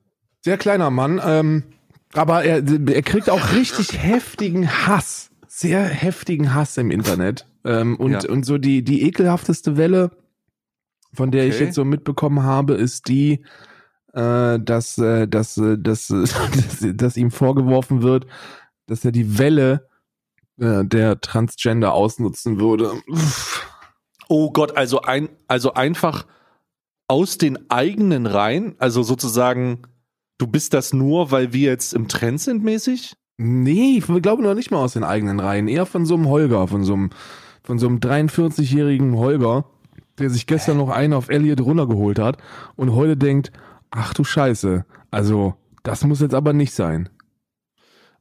[0.45, 1.64] Sehr kleiner Mann, ähm,
[2.12, 5.31] aber er, er kriegt auch richtig heftigen Hass.
[5.49, 7.47] Sehr heftigen Hass im Internet.
[7.64, 8.31] Ähm, und, Ja.
[8.31, 10.11] und so die, die ekelhafteste Welle,
[11.12, 11.64] von der ich Okay.
[11.64, 13.45] jetzt so mitbekommen habe, ist die,
[14.17, 18.27] äh, dass, äh, dass, äh, dass, äh, dass, dass ihm vorgeworfen wird,
[18.87, 19.89] dass er die Welle
[20.59, 22.93] äh, der Transgender ausnutzen würde.
[23.09, 23.67] Uff.
[24.29, 26.27] Oh Gott, also ein, also einfach
[27.09, 29.83] aus den eigenen Reihen, also sozusagen,
[30.39, 33.17] du bist das nur, weil wir jetzt im Trend sind mäßig?
[33.39, 35.69] Nee, ich glaube noch nicht mal aus den eigenen Reihen.
[35.69, 37.11] Eher von so einem Holger, von so einem,
[37.63, 39.67] von so einem 43-jährigen Holger,
[40.19, 42.39] der sich gestern noch einen auf Elliot runtergeholt hat
[42.75, 43.53] und heute denkt,
[43.97, 47.09] ach du Scheiße, also das muss jetzt aber nicht sein.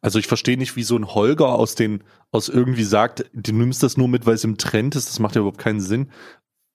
[0.02, 3.82] Also ich verstehe nicht, wie so ein Holger aus den, aus irgendwie sagt, du nimmst
[3.82, 6.10] das nur mit, weil es im Trend ist, das macht ja überhaupt keinen Sinn.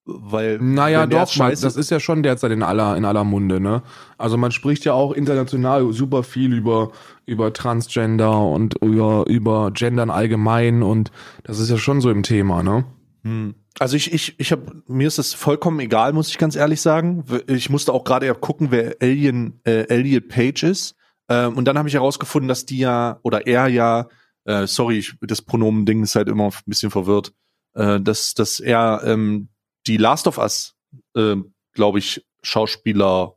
[0.05, 3.61] Weil, Naja, doch, man, scheiße- das ist ja schon derzeit in aller, in aller Munde,
[3.61, 3.83] ne?
[4.19, 6.91] Also man spricht ja auch international super viel über,
[7.27, 11.13] über Transgender und über, über Gendern allgemein und
[11.45, 12.85] das ist ja schon so im Thema, ne?
[13.23, 13.55] Hm.
[13.81, 17.25] Also ich, ich, ich habe mir ist das vollkommen egal, muss ich ganz ehrlich sagen.
[17.47, 20.97] Ich musste auch gerade ja gucken, wer Alien, äh, Elliot Page ist.
[21.31, 24.09] Ähm, und dann habe ich herausgefunden, dass die ja oder er ja,
[24.45, 27.33] äh, sorry, ich, das Pronomen-Ding ist halt immer ein bisschen verwirrt,
[27.75, 29.49] äh, dass dass er ähm,
[29.87, 30.77] die Last of Us,
[31.16, 31.37] äh,
[31.73, 33.35] glaube ich, Schauspielerin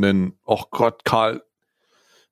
[0.00, 0.38] nennen.
[0.46, 1.42] Och Gott, Karl,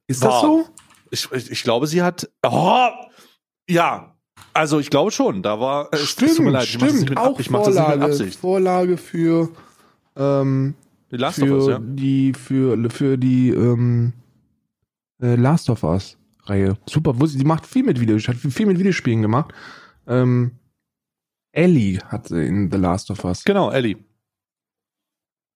[0.06, 0.30] Ist Wow.
[0.30, 0.68] das so?
[1.10, 2.30] ich, ich, ich glaube, sie hat.
[2.42, 2.88] Oh,
[3.68, 4.16] ja.
[4.52, 5.92] Also ich glaube schon, da war.
[5.92, 7.88] äh, es tut mir leid, ich mach das nicht mit, Ab- ich mach das nicht
[7.88, 8.38] mit Absicht.
[8.38, 9.48] Vorlage für,
[10.16, 10.74] ähm,
[11.10, 11.78] Die Last of Us, für ja.
[11.80, 14.12] die, für, für die, ähm,
[15.22, 16.76] äh, Last of Us Reihe.
[16.88, 19.52] Super, wusste- die macht viel mit Videos, hat viel mit Videospielen gemacht.
[20.06, 20.52] Ähm,
[21.52, 23.44] Ellie hat sie in The Last of Us.
[23.44, 23.96] Genau, Ellie.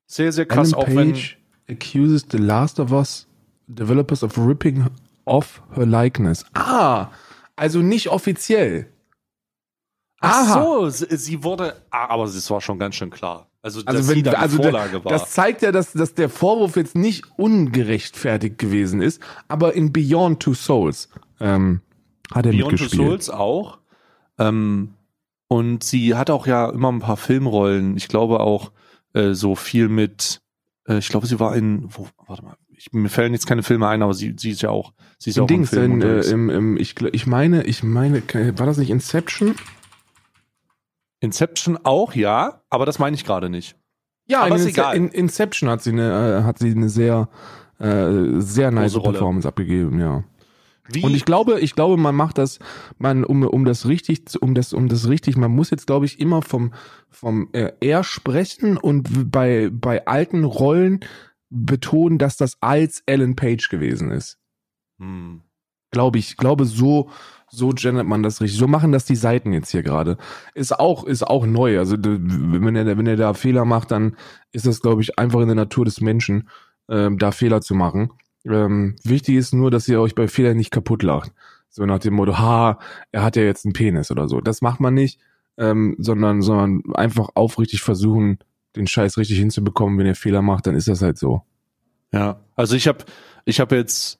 [0.07, 1.13] Sehr, sehr krass, Ellen auch wenn.
[1.13, 3.27] Page accuses The Last of Us
[3.67, 4.87] developers of ripping
[5.25, 6.45] off her likeness.
[6.55, 7.09] Ah,
[7.57, 8.87] also nicht offiziell.
[10.21, 10.65] Ach Aha.
[10.65, 13.51] so, sie, wurde, ah, aber es war schon ganz schön klar.
[13.63, 15.13] Also, dass Also sie wenn da die also Vorlage war.
[15.13, 20.41] das zeigt ja, dass, dass der Vorwurf jetzt nicht ungerechtfertigt gewesen ist, aber in Beyond
[20.41, 21.09] Two Souls
[21.41, 21.81] ähm,
[22.33, 23.23] hat er Beyond Two mitgespielt.
[23.23, 23.79] Souls auch.
[24.39, 24.95] Ähm,
[25.49, 27.97] und sie hat auch ja immer ein paar Filmrollen.
[27.97, 28.73] Ich glaube auch
[29.13, 30.41] äh, so viel mit,
[30.89, 33.89] äh, ich glaube, sie war in, wo, warte mal, ich, mir fallen jetzt keine Filme
[33.89, 35.93] ein, aber sie, sie ist ja auch, sie ist ja In auch im Dings, Film
[35.93, 38.23] in, äh, im, im, ich, ich meine, ich meine,
[38.59, 39.55] war das nicht Inception?
[41.21, 43.77] Inception auch, ja, aber das meine ich gerade nicht.
[44.27, 44.97] Ja, Aber in, ist egal.
[44.97, 47.29] in Inception hat sie eine, äh, hat sie eine sehr,
[47.79, 48.95] äh, sehr nice.
[48.95, 50.25] Performance abgegeben, ja.
[50.87, 52.59] Wie, Und ich glaube, ich glaube, man macht das,
[52.99, 56.21] man um um das richtig, um das um das richtig, man muss jetzt glaube ich
[56.21, 56.75] immer vom
[57.09, 61.01] vom äh, er sprechen und bei bei alten Rollen
[61.55, 64.39] betonen, dass das als Ellen Page gewesen ist.
[64.99, 65.43] hm.
[65.91, 67.09] Glaube ich, glaube so
[67.49, 68.59] so gendert man das richtig.
[68.59, 70.17] So machen das die Seiten jetzt hier gerade.
[70.55, 71.79] Ist auch ist auch neu.
[71.79, 74.17] Also wenn er wenn er da Fehler macht, dann
[74.51, 76.49] ist das glaube ich einfach in der Natur des Menschen,
[76.89, 78.11] ähm, da Fehler zu machen.
[78.45, 81.33] Ähm, wichtig ist nur, dass ihr euch bei Fehlern nicht kaputt lacht.
[81.71, 82.79] So nach dem Motto, ha,
[83.11, 84.41] er hat ja jetzt einen Penis oder so.
[84.41, 85.19] Das macht man nicht,
[85.57, 88.39] ähm, sondern, sondern einfach aufrichtig versuchen,
[88.77, 89.99] den Scheiß richtig hinzubekommen.
[89.99, 91.43] Wenn ihr Fehler macht, dann ist das halt so.
[92.13, 93.05] Ja, also ich habe
[93.45, 94.19] ich habe jetzt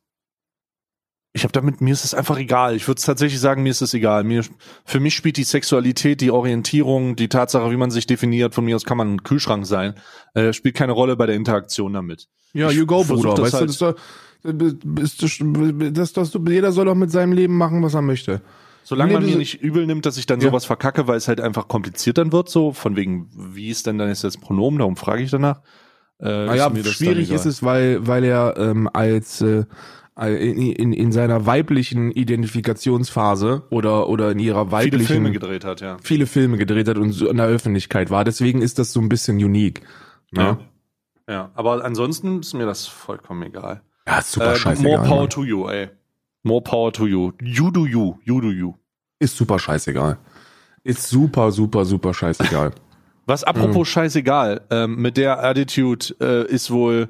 [1.37, 2.77] ich habe damit mir ist es einfach egal.
[2.77, 4.23] Ich würde tatsächlich sagen, mir ist es egal.
[4.23, 4.45] Mir
[4.85, 8.77] für mich spielt die Sexualität, die Orientierung, die Tatsache, wie man sich definiert, von mir
[8.77, 9.95] aus kann man ein Kühlschrank sein,
[10.35, 12.29] äh, spielt keine Rolle bei der Interaktion damit.
[12.53, 13.35] Ja, you go, Bruder.
[13.35, 15.33] das Weißt halt- du, das ist doch,
[16.13, 18.41] das, das, jeder soll doch mit seinem Leben machen, was er möchte.
[18.85, 20.49] Solange Nee, man mir nicht übel nimmt, dass ich dann Ja.
[20.49, 23.99] sowas verkacke, weil es halt einfach kompliziert dann wird, so von wegen, wie ist denn
[23.99, 24.79] dann jetzt das Pronomen?
[24.79, 25.63] Darum frage ich danach.
[26.21, 29.65] Äh, Naja, schwierig ist es, weil, weil er ähm, als äh,
[30.17, 35.81] in, in, in seiner weiblichen Identifikationsphase oder, oder in ihrer viele weiblichen Filme gedreht hat,
[35.81, 35.97] ja.
[36.03, 38.25] viele Filme gedreht hat und so in der Öffentlichkeit war.
[38.25, 39.81] Deswegen ist das so ein bisschen unique.
[40.31, 40.43] Ne?
[40.43, 40.59] Ja.
[41.27, 43.81] Ja, aber ansonsten ist mir das vollkommen egal.
[44.07, 44.93] Ja, super Äh, scheißegal.
[44.99, 45.31] more power Mann.
[45.31, 45.89] to you, ey.
[46.45, 47.33] More power to you.
[47.43, 48.19] You do you.
[48.25, 48.75] You do you.
[49.19, 50.19] Ist super scheißegal.
[50.85, 52.73] Ist super, super, super scheißegal.
[53.27, 57.09] Was apropos scheißegal, ähm, mit der Attitude äh, ist wohl,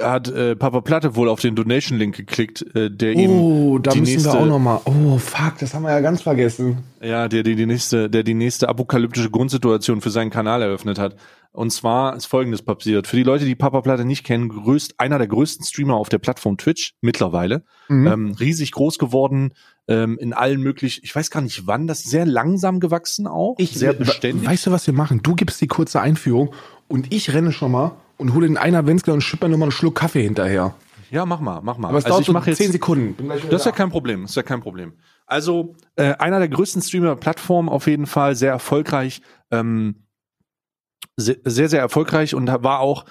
[0.00, 4.00] hat äh, Papa Platte wohl auf den Donation-Link geklickt, äh, der ihm, Oh, da die
[4.00, 4.80] müssen nächste- wir auch noch mal.
[4.84, 6.78] Oh, fuck, das haben wir ja ganz vergessen.
[7.00, 11.16] ja, der, der die nächste, der die nächste apokalyptische Grundsituation für seinen Kanal eröffnet hat.
[11.52, 13.06] Und zwar ist folgendes passiert.
[13.06, 16.18] Für die Leute, die Papa Platte nicht kennen, größt, einer der größten Streamer auf der
[16.18, 17.64] Plattform Twitch mittlerweile.
[17.88, 18.06] Mhm.
[18.06, 19.54] ähm, riesig groß geworden,
[19.88, 23.56] ähm, in allen möglichen, ich weiß gar nicht wann, das ist sehr langsam gewachsen auch,
[23.58, 24.46] sehr beständig.
[24.46, 25.20] Weißt du, was wir machen?
[25.22, 26.52] Du gibst die kurze Einführung
[26.88, 29.72] und ich renne schon mal und hole den einer Wenzler und schipp mir nochmal einen
[29.72, 30.74] Schluck Kaffee hinterher.
[31.10, 31.88] ja, mach mal, mach mal.
[31.88, 33.28] Aber es also dauert ich so mache jetzt, 10 Sekunden.
[33.50, 34.94] Das ist ja kein Problem, das ist ja kein Problem.
[35.26, 40.06] Also äh, einer der größten Streamer-Plattformen auf jeden Fall, sehr erfolgreich, ähm,
[41.16, 43.04] sehr, sehr, sehr erfolgreich und war auch,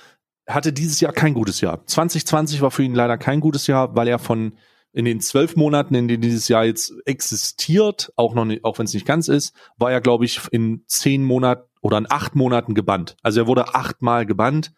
[0.48, 1.86] hatte dieses Jahr kein gutes Jahr.
[1.86, 4.54] 2020 war für ihn leider kein gutes Jahr, weil er von
[4.96, 8.86] in den zwölf Monaten, in denen dieses Jahr jetzt existiert, auch noch nicht, auch wenn
[8.86, 12.76] es nicht ganz ist, war er, glaube ich, in zehn Monaten oder in acht Monaten
[12.76, 13.18] gebannt.
[13.22, 14.72] Also er wurde achtmal gebannt,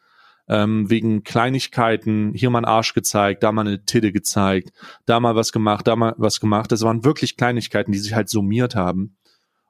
[0.48, 4.72] ähm, wegen Kleinigkeiten, hier mal einen Arsch gezeigt, da mal eine Titte gezeigt,
[5.06, 6.72] da mal was gemacht, da mal was gemacht.
[6.72, 9.18] Das waren wirklich Kleinigkeiten, die sich halt summiert haben.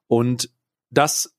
[0.08, 0.50] Und
[0.90, 1.36] das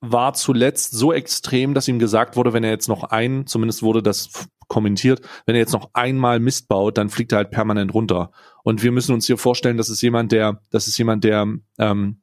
[0.00, 4.02] war zuletzt so extrem, dass ihm gesagt wurde, wenn er jetzt noch ein, zumindest wurde
[4.02, 8.30] das kommentiert, wenn er jetzt noch einmal Mist baut, dann fliegt er halt permanent runter.
[8.62, 11.46] Und wir müssen uns hier vorstellen, das ist jemand, der, das ist jemand, der
[11.78, 12.22] ähm,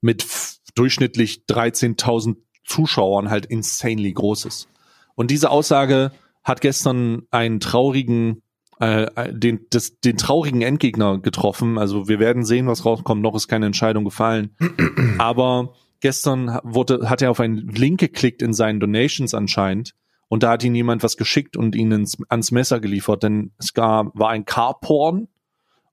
[0.00, 0.26] mit
[0.74, 4.68] durchschnittlich 13.000 Zuschauern halt insanely groß ist.
[5.18, 6.12] Und diese Aussage
[6.44, 8.40] hat gestern einen traurigen,
[8.78, 11.76] äh, den, das, den traurigen Endgegner getroffen.
[11.76, 13.20] Also wir werden sehen, was rauskommt.
[13.20, 14.54] Noch ist keine Entscheidung gefallen.
[15.18, 19.96] Aber gestern wurde, hat er auf einen Link geklickt in seinen Donations anscheinend.
[20.28, 23.74] Und da hat ihn jemand was geschickt und ihn ins, ans Messer geliefert, denn es
[23.74, 25.26] gab, war ein Carporn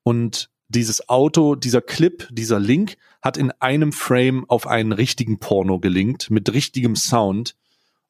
[0.03, 5.79] und dieses Auto, dieser Clip, dieser Link hat in einem Frame auf einen richtigen Porno
[5.79, 7.55] gelinkt mit richtigem Sound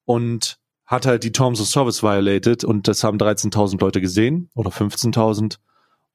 [0.04, 4.70] und hat halt die Terms of Service violated und das haben 13.000 Leute gesehen oder
[4.70, 5.58] 15.000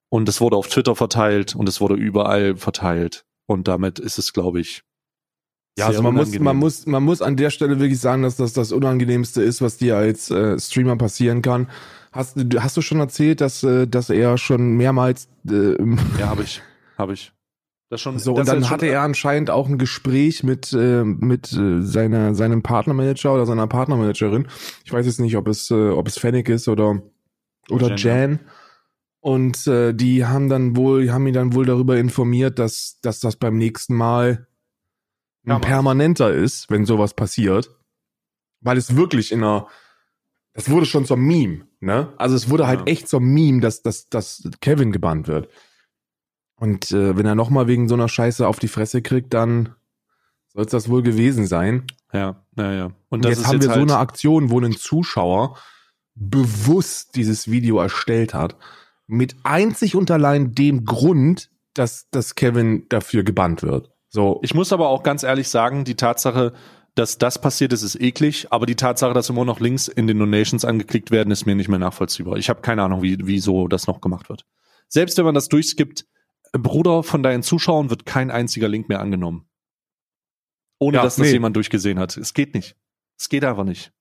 [0.08, 4.32] und es wurde auf Twitter verteilt und es wurde überall verteilt und damit ist es,
[4.32, 4.82] glaube ich,
[5.78, 6.44] Ja, also man muss, unangenehm.
[6.44, 9.76] man muss, man muss an der Stelle wirklich sagen, dass das das Unangenehmste ist, was
[9.76, 11.68] dir als äh, Streamer passieren kann.
[12.12, 15.74] Hast, du- hast du schon erzählt, dass, äh, dass er schon mehrmals äh,
[16.18, 16.60] Ja, habe ich,
[16.98, 17.32] habe ich.
[17.90, 18.18] Das schon.
[18.18, 21.82] so das und dann schon- hatte er anscheinend auch ein Gespräch mit äh, mit äh,
[21.82, 24.46] seiner seinem Partnermanager oder seiner Partnermanagerin.
[24.84, 27.02] Ich weiß jetzt nicht, ob es äh, ob es Fennec ist oder
[27.68, 28.32] oder Jan, Jan.
[28.32, 28.38] ja.
[29.22, 33.20] Und äh, die haben dann wohl, die haben ihn dann wohl darüber informiert, dass dass
[33.20, 34.46] das beim nächsten Mal
[35.44, 37.70] Ja, permanenter ist, wenn sowas passiert,
[38.60, 39.66] weil es wirklich in einer,
[40.54, 42.12] das wurde schon zum Meme, ne?
[42.18, 42.86] Also es wurde halt Ja.
[42.86, 45.48] echt zum Meme, dass, dass, dass Kevin gebannt wird.
[46.60, 49.74] Und äh, wenn er nochmal wegen so einer Scheiße auf die Fresse kriegt, dann
[50.48, 51.86] soll es das wohl gewesen sein.
[52.12, 52.84] Ja, ja, ja.
[52.84, 55.56] Und Und das jetzt haben jetzt wir halt, so eine Aktion, wo ein Zuschauer
[56.14, 58.56] bewusst dieses Video erstellt hat,
[59.06, 63.90] mit einzig und allein dem Grund, dass, dass Kevin dafür gebannt wird.
[64.10, 66.52] So, Ich muss aber auch ganz ehrlich sagen, die Tatsache,
[66.94, 70.18] dass das passiert ist, ist eklig, aber die Tatsache, dass immer noch Links in den
[70.18, 72.36] Donations angeklickt werden, ist mir nicht mehr nachvollziehbar.
[72.36, 74.44] Ich habe keine Ahnung, wie, wieso das noch gemacht wird.
[74.88, 76.04] Selbst wenn man das durchskippt,
[76.52, 79.46] Bruder, von deinen Zuschauern wird kein einziger Link mehr angenommen.
[80.78, 81.32] Ohne Ja, dass das nee.
[81.32, 82.16] jemand durchgesehen hat.
[82.16, 82.76] Es geht nicht.
[83.18, 83.92] Es geht einfach nicht.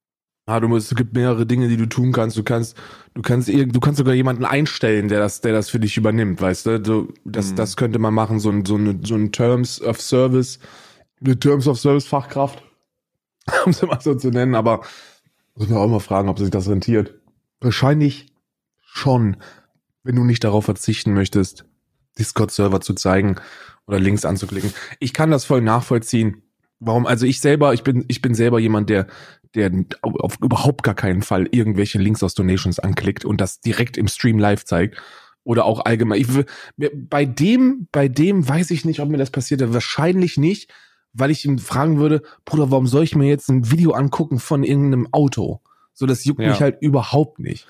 [0.45, 2.35] Ah, du musst, es gibt mehrere Dinge, die du tun kannst.
[2.35, 2.75] Du kannst,
[3.13, 6.65] du kannst, du kannst sogar jemanden einstellen, der das, der das für dich übernimmt, weißt
[6.65, 6.79] du?
[6.79, 7.55] du das, Mhm.
[7.57, 10.57] das könnte man machen, so ein, so eine, so ein Terms of Service,
[11.23, 12.63] eine Terms of Service Fachkraft,
[13.65, 14.81] um es mal so zu nennen, aber
[15.53, 17.13] muss man auch mal fragen, ob sich das rentiert.
[17.59, 18.33] Wahrscheinlich
[18.81, 19.37] schon,
[20.01, 21.65] wenn du nicht darauf verzichten möchtest,
[22.17, 23.35] Discord-Server zu zeigen
[23.87, 24.73] oder Links anzuklicken.
[24.99, 26.43] Ich kann das voll nachvollziehen.
[26.79, 27.05] Warum?
[27.05, 29.07] Also ich selber, ich bin, ich bin selber jemand, der,
[29.55, 34.07] der auf überhaupt gar keinen Fall irgendwelche Links aus Donations anklickt und das direkt im
[34.07, 35.01] Stream live zeigt.
[35.43, 36.21] Oder auch allgemein.
[36.21, 36.27] Ich,
[36.93, 39.61] bei dem, bei dem weiß ich nicht, ob mir das passiert.
[39.73, 40.71] Wahrscheinlich nicht,
[41.13, 44.63] weil ich ihn fragen würde, Bruder, warum soll ich mir jetzt ein Video angucken von
[44.63, 45.61] irgendeinem Auto?
[45.93, 46.49] So, das juckt Ja.
[46.49, 47.67] mich halt überhaupt nicht.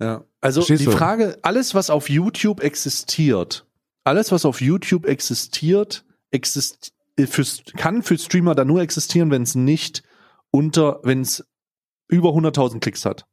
[0.00, 0.24] Ja.
[0.40, 0.90] Also Verstehst die du?
[0.92, 3.66] Frage, alles, was auf YouTube existiert,
[4.04, 7.44] alles, was auf YouTube existiert, exist äh, für,
[7.76, 10.02] kann für Streamer dann nur existieren, wenn es nicht
[10.50, 11.44] unter, wenn es
[12.08, 13.26] über 100.000 Klicks hat.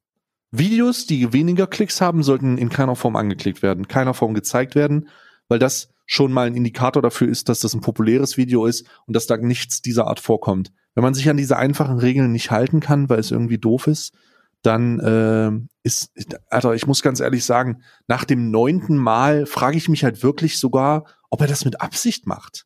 [0.51, 5.09] Videos, die weniger Klicks haben, sollten in keiner Form angeklickt werden, keiner Form gezeigt werden,
[5.47, 9.15] weil das schon mal ein Indikator dafür ist, dass das ein populäres Video ist und
[9.15, 10.73] dass da nichts dieser Art vorkommt.
[10.93, 14.13] Wenn man sich an diese einfachen Regeln nicht halten kann, weil es irgendwie doof ist,
[14.61, 15.51] dann äh,
[15.83, 16.11] ist,
[16.49, 20.59] Alter, ich muss ganz ehrlich sagen, nach dem neunten Mal frage ich mich halt wirklich
[20.59, 22.65] sogar, ob er das mit Absicht macht.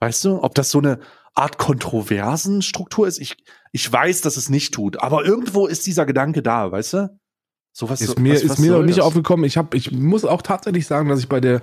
[0.00, 1.00] Weißt du, ob das so eine
[1.34, 3.18] Art Kontroversenstruktur ist?
[3.18, 3.36] Ich,
[3.72, 7.18] ich weiß, dass es nicht tut, aber irgendwo ist dieser Gedanke da, weißt du?
[7.72, 9.04] So was Ist mir, was, ist was mir noch nicht das?
[9.04, 9.44] aufgekommen.
[9.44, 11.60] Ich habe, ich muss auch tatsächlich sagen, dass ich bei der,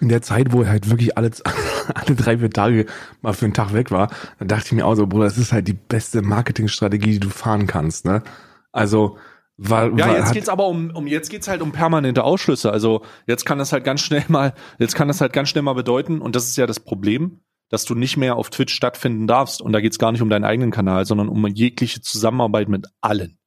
[0.00, 1.30] in der Zeit, wo er halt wirklich alle,
[1.94, 2.86] alle drei, vier Tage
[3.20, 5.52] mal für einen Tag weg war, da dachte ich mir auch so, Bruder, das ist
[5.52, 8.22] halt die beste Marketingstrategie, die du fahren kannst, ne?
[8.70, 9.18] Also,
[9.62, 12.72] weil, Ja, weil jetzt geht's aber um, um jetzt geht's halt um permanente Ausschlüsse.
[12.72, 15.74] Also jetzt kann das halt ganz schnell mal, jetzt kann das halt ganz schnell mal
[15.74, 19.60] bedeuten, und das ist ja das Problem, dass du nicht mehr auf Twitch stattfinden darfst.
[19.60, 23.38] Und da geht's gar nicht um deinen eigenen Kanal, sondern um jegliche Zusammenarbeit mit allen.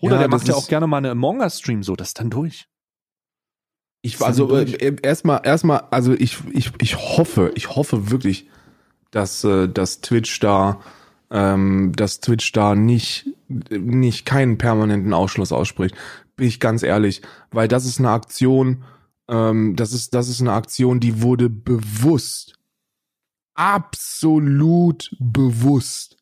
[0.00, 2.08] Oder Ja, der das macht ja auch gerne mal eine Among Us Stream so, das
[2.08, 2.66] ist dann durch.
[4.00, 4.72] Ich, Sind also durch.
[4.74, 8.48] äh, erstmal, erstmal, also ich, ich, ich hoffe, ich hoffe wirklich,
[9.10, 10.80] dass, äh, dass Twitch da,
[11.32, 15.96] ähm, dass Twitch da nicht, nicht keinen permanenten Ausschluss ausspricht.
[16.36, 18.84] Bin ich ganz ehrlich, weil das ist eine Aktion,
[19.28, 22.58] ähm, das ist, das ist eine Aktion, die wurde bewusst,
[23.54, 26.18] absolut bewusst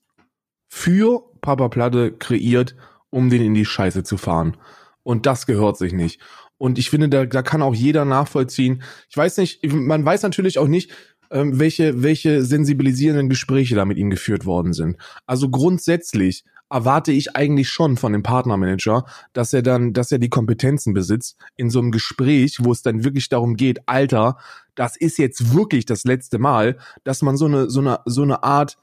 [0.68, 2.76] für Papa Platte kreiert,
[3.10, 4.56] um den in die Scheiße zu fahren.
[5.02, 6.20] Und das gehört sich nicht.
[6.56, 8.82] Und ich finde, da, da kann auch jeder nachvollziehen.
[9.08, 10.92] Ich weiß nicht, man weiß natürlich auch nicht,
[11.30, 14.96] ähm, welche, welche sensibilisierenden Gespräche da mit ihm geführt worden sind.
[15.26, 20.28] Also grundsätzlich erwarte ich eigentlich schon von dem Partnermanager, dass er dann, dass er die
[20.30, 24.38] Kompetenzen besitzt in so einem Gespräch, wo es dann wirklich darum geht, Alter,
[24.76, 28.44] das ist jetzt wirklich das letzte Mal, dass man so eine, so eine, so eine
[28.44, 28.78] Art,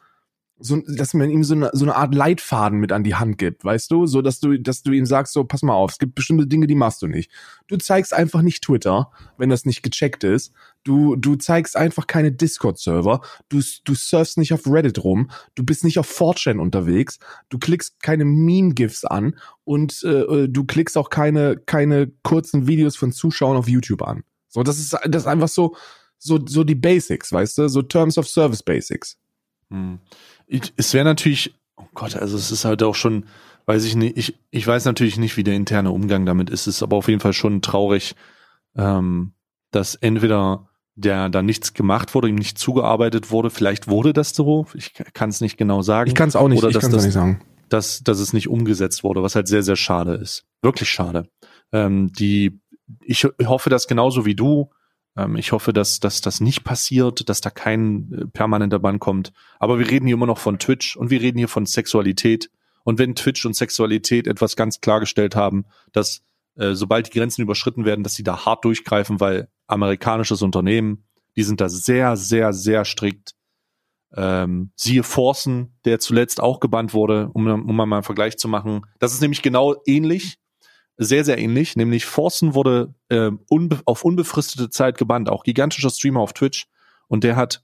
[0.60, 3.64] so, dass man ihm so eine, so eine Art Leitfaden mit an die Hand gibt,
[3.64, 6.16] weißt du, so dass du, dass du ihm sagst, so pass mal auf, es gibt
[6.16, 7.32] bestimmte Dinge, die machst du nicht.
[7.68, 10.52] Du zeigst einfach nicht Twitter, wenn das nicht gecheckt ist.
[10.88, 13.20] Du, du zeigst einfach keine Discord-Server.
[13.50, 15.30] Du, du surfst nicht auf Reddit rum.
[15.54, 17.20] Du bist nicht auf 4chan unterwegs.
[17.50, 19.36] Du klickst keine Meme-GIFs an
[19.66, 24.24] und äh, du klickst auch keine, keine kurzen Videos von Zuschauern auf YouTube an.
[24.48, 25.76] So, das ist, das ist einfach so,
[26.20, 29.18] so, so die Basics, weißt du, so Terms of Service Basics.
[29.70, 30.00] Hm.
[30.46, 33.26] Ich, es wäre natürlich, oh Gott, also es ist halt auch schon,
[33.66, 36.62] weiß ich nicht, ich, ich weiß natürlich nicht, wie der interne Umgang damit ist.
[36.62, 38.16] Es ist aber auf jeden Fall schon traurig,
[38.78, 39.34] ähm,
[39.72, 44.66] dass entweder der da nichts gemacht wurde, ihm nicht zugearbeitet wurde, vielleicht wurde das so,
[44.74, 47.04] ich kann es nicht genau sagen, Ich kann es auch nicht, Oder ich dass das-
[47.06, 47.39] nicht sagen.
[47.70, 50.45] dass, dass es nicht umgesetzt wurde, was halt sehr, sehr schade ist.
[50.62, 51.30] Wirklich schade.
[51.72, 52.60] Ähm, die,
[53.02, 54.70] ich hoffe das genauso wie du.
[55.16, 59.34] Ähm, ich hoffe, dass, dass das nicht passiert, dass da kein äh, permanenter Bann kommt.
[59.60, 62.50] Aber wir reden hier immer noch von Twitch und wir reden hier von Sexualität.
[62.84, 66.22] Und wenn Twitch und Sexualität etwas ganz klargestellt haben, dass
[66.56, 71.03] äh, sobald die Grenzen überschritten werden, dass sie da hart durchgreifen, weil amerikanisches Unternehmen,
[71.36, 73.36] Die sind da sehr, sehr, sehr strikt.
[74.15, 78.88] Ähm, siehe Forsen, der zuletzt auch gebannt wurde, um, um mal einen Vergleich zu machen.
[78.99, 80.39] Das ist nämlich genau ähnlich,
[80.97, 81.76] sehr, sehr ähnlich.
[81.76, 86.68] Nämlich Forsen wurde äh, unbe auf unbefristete Zeit gebannt, auch gigantischer Streamer auf Twitch.
[87.07, 87.63] Und der hat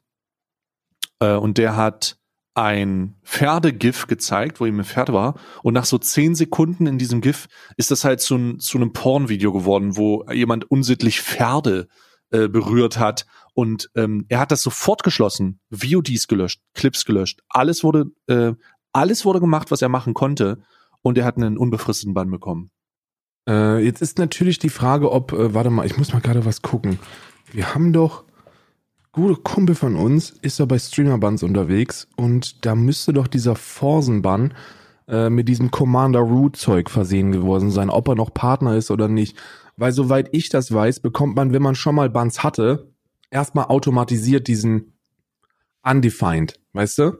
[1.20, 2.18] äh, und der hat
[2.56, 5.36] ein Pferdegif gezeigt, wo ihm ein Pferd war.
[5.64, 7.48] Und nach so zehn Sekunden in diesem GIF
[7.78, 11.88] ist das halt zu, zu einem Pornvideo geworden, wo jemand unsittlich Pferde
[12.32, 13.26] äh, berührt hat.
[13.54, 17.42] Und ähm, er hat das sofort geschlossen, VODs gelöscht, Clips gelöscht.
[17.50, 18.54] Alles wurde, äh,
[18.92, 20.64] alles wurde gemacht, was er machen konnte.
[21.02, 22.72] Und er hat einen unbefristeten Bann bekommen.
[23.48, 26.62] Äh, jetzt ist natürlich die Frage, ob, äh, warte mal, ich muss mal gerade was
[26.62, 27.00] gucken.
[27.52, 28.23] Wir haben doch,
[29.14, 34.54] gute Kumpel von uns ist da bei Streamer-Buns unterwegs und da müsste doch dieser Forsen-Bun
[35.08, 39.38] äh, mit diesem Commander Root-Zeug versehen geworden sein, ob er noch Partner ist oder nicht.
[39.78, 42.92] Weil soweit ich das weiß, bekommt man, wenn man schon mal Buns hatte,
[43.32, 44.94] erstmal automatisiert diesen
[45.84, 47.12] Undefined, weißt du?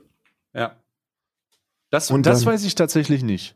[0.54, 0.78] Ja.
[1.90, 3.56] Das, Und das dann- weiß ich tatsächlich nicht.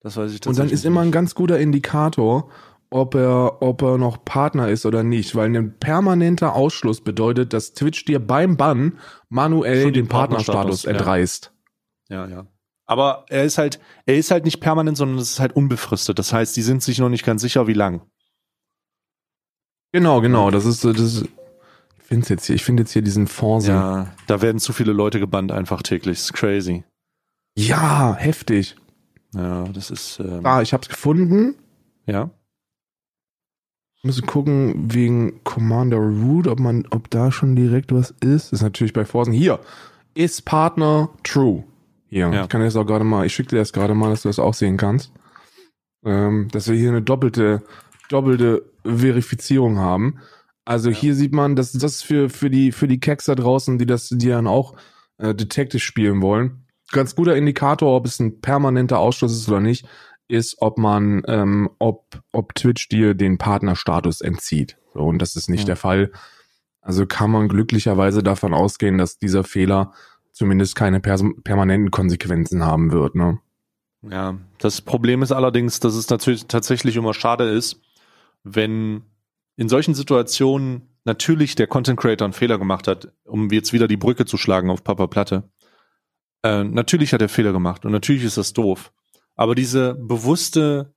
[0.00, 1.14] Das weiß ich Und dann tatsächlich ist immer ein nicht.
[1.14, 2.50] ganz guter Indikator,
[2.92, 7.72] ob er, ob er noch Partner ist oder nicht, weil ein permanenter Ausschluss bedeutet, dass
[7.72, 10.90] Twitch dir beim Bann manuell den den Partnerstatus Partnerstatus, ja.
[10.90, 11.52] entreißt.
[12.08, 12.46] Ja, ja.
[12.86, 16.18] Aber er ist halt, er ist halt nicht permanent, sondern es ist halt unbefristet.
[16.18, 18.02] Das heißt, die sind sich noch nicht ganz sicher, wie lang.
[19.92, 20.50] Genau, genau.
[20.50, 23.70] Das ist, das ist ich finde jetzt hier, ich finde jetzt hier diesen Forsen.
[23.70, 24.02] Ja.
[24.02, 26.18] Ja, da werden zu viele Leute gebannt einfach täglich.
[26.18, 26.84] Das ist crazy.
[27.56, 28.76] heftig.
[29.34, 31.54] Ja, das ist, ähm, Ah, ich hab's gefunden.
[32.06, 32.30] ja.
[34.04, 38.46] Müssen gucken wegen Commander Root, ob man, ob da schon direkt was ist.
[38.46, 39.32] Das ist natürlich bei Forsen.
[39.32, 39.60] Hier
[40.14, 41.62] ist Partner True.
[42.08, 42.42] Hier, Ja.
[42.42, 44.40] ich kann jetzt auch gerade mal, ich schicke dir das gerade mal, dass du das
[44.40, 45.12] auch sehen kannst.
[46.04, 47.62] Ähm, dass wir hier eine doppelte,
[48.08, 50.18] doppelte Verifizierung haben.
[50.64, 53.86] Also hier sieht man, dass das für, für die, für die Keks da draußen, die
[53.86, 54.74] das, die dann auch
[55.18, 56.66] äh, Detective spielen wollen.
[56.90, 59.86] Ganz guter Indikator, ob es ein permanenter Ausschluss ist oder nicht,
[60.32, 64.78] ist, ob man, ähm, ob, ob Twitch dir den Partnerstatus entzieht.
[64.94, 65.66] So, und das ist nicht Ja.
[65.66, 66.10] der Fall.
[66.80, 69.92] Also kann man glücklicherweise davon ausgehen, dass dieser Fehler
[70.32, 73.14] zumindest keine permanenten Konsequenzen haben wird.
[73.14, 73.38] Ne?
[74.02, 77.80] Ja, das Problem ist allerdings, dass es natürlich tatsächlich immer schade ist,
[78.42, 79.02] wenn
[79.56, 83.96] in solchen Situationen natürlich der Content Creator einen Fehler gemacht hat, um jetzt wieder die
[83.96, 85.50] Brücke zu schlagen auf Papa Platte.
[86.42, 88.92] Äh, natürlich hat er Fehler gemacht und natürlich ist das doof.
[89.36, 90.94] Aber diese bewusste,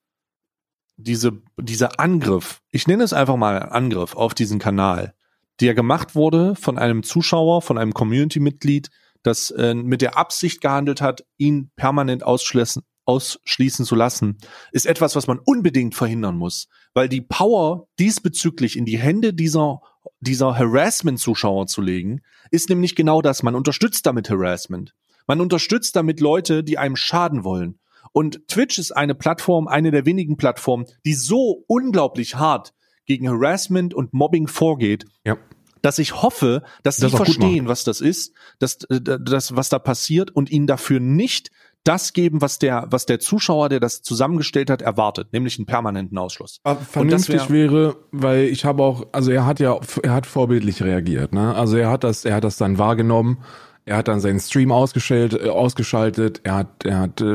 [0.98, 5.14] diese, dieser Angriff, ich nenne es einfach mal Angriff auf diesen Kanal,
[5.62, 8.90] der gemacht wurde von einem Zuschauer, von einem Community-Mitglied,
[9.24, 14.38] das äh, mit der Absicht gehandelt hat, ihn permanent ausschließen, ausschließen zu lassen,
[14.72, 19.82] ist etwas, was man unbedingt verhindern muss, weil die Power diesbezüglich in die Hände dieser
[20.20, 22.22] dieser Harassment-Zuschauer zu legen,
[22.52, 23.44] ist nämlich genau das.
[23.44, 24.94] Man unterstützt damit Harassment.
[25.28, 27.80] Man unterstützt damit Leute, die einem schaden wollen.
[28.18, 32.74] Und Twitch ist eine Plattform, eine der wenigen Plattformen, die so unglaublich hart
[33.06, 35.36] gegen Harassment und Mobbing vorgeht, Ja.
[35.82, 39.80] dass ich hoffe, dass Das gut verstehen, was das ist, dass äh, das, was da
[39.80, 41.52] passiert und ihnen dafür nicht
[41.84, 46.18] das geben, was der, was der Zuschauer, der das zusammengestellt hat, erwartet, nämlich einen permanenten
[46.18, 46.60] Ausschluss.
[46.64, 50.14] Aber Und das vernünftig wär- wäre, weil ich habe auch, also er hat ja, er
[50.14, 51.54] hat vorbildlich reagiert, ne?
[51.54, 53.40] Also er hat das, er hat das dann wahrgenommen,
[53.86, 57.26] er hat dann seinen Stream ausgestellt, äh, ausgeschaltet, er hat, er hat äh,